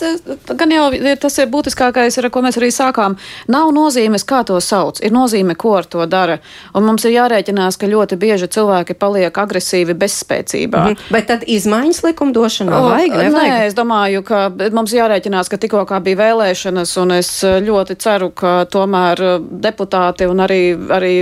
[0.57, 0.87] gan jau
[1.21, 3.19] tas ir būtiskākais, ar ko mēs arī sākām.
[3.53, 6.39] Nav nozīmes, kā to sauc, ir nozīme, ko ar to dara.
[6.73, 10.81] Un mums ir jārēķinās, ka ļoti bieži cilvēki paliek agresīvi bezspēcībā.
[10.81, 11.13] Mm -hmm.
[11.13, 13.17] Bet tad izmaiņas likumdošanā o, vajag?
[13.17, 13.53] Nevajag?
[13.53, 18.31] Nē, es domāju, ka mums jārēķinās, ka tikko kā bija vēlēšanas, un es ļoti ceru,
[18.31, 19.21] ka tomēr
[19.51, 21.15] deputāti un arī, arī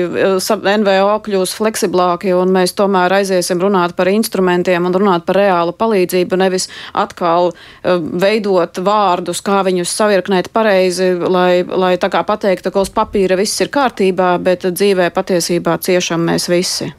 [0.78, 6.40] NVO kļūs fleksiblāki, un mēs tomēr aiziesim runāt par instrumentiem un runāt par reālu palīdzību,
[6.40, 7.52] nevis atkal
[7.82, 13.34] Eh, veidot vārdus, kā viņus savirknēt pareizi, lai, lai tā kā pateiktu, ka uz papīra
[13.40, 16.92] viss ir kārtībā, bet dzīvē patiesībā ciešam mēs visi.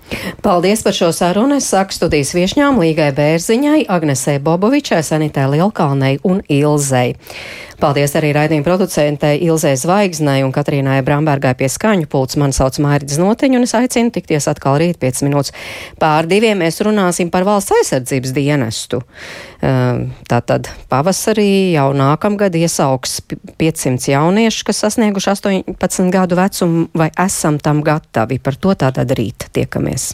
[0.43, 1.61] Paldies par šo sarunu.
[1.61, 7.15] Es saku studijas viešņām Līgai Bērziņai, Agnesē Bobovičai, Sanitē Lielkalnei un Ilzei.
[7.81, 12.37] Paldies arī raidījuma producentei Ilzē Zvaigznai un Katrīnai Brambergai pie skaņu pults.
[12.39, 15.53] Man sauc Mairidz Noteņu un es aicinu tikties atkal rīt 5 minūtes
[16.01, 16.61] pār diviem.
[16.63, 19.01] Mēs runāsim par valsts aizsardzības dienestu.
[19.63, 23.21] Ehm, tātad pavasarī jau nākamgad iesaugs
[23.57, 28.41] 500 jauniešu, kas sasnieguši 18 gadu vecumu, vai esam tam gatavi.
[28.43, 30.13] Par to tātad rīt tiekamies.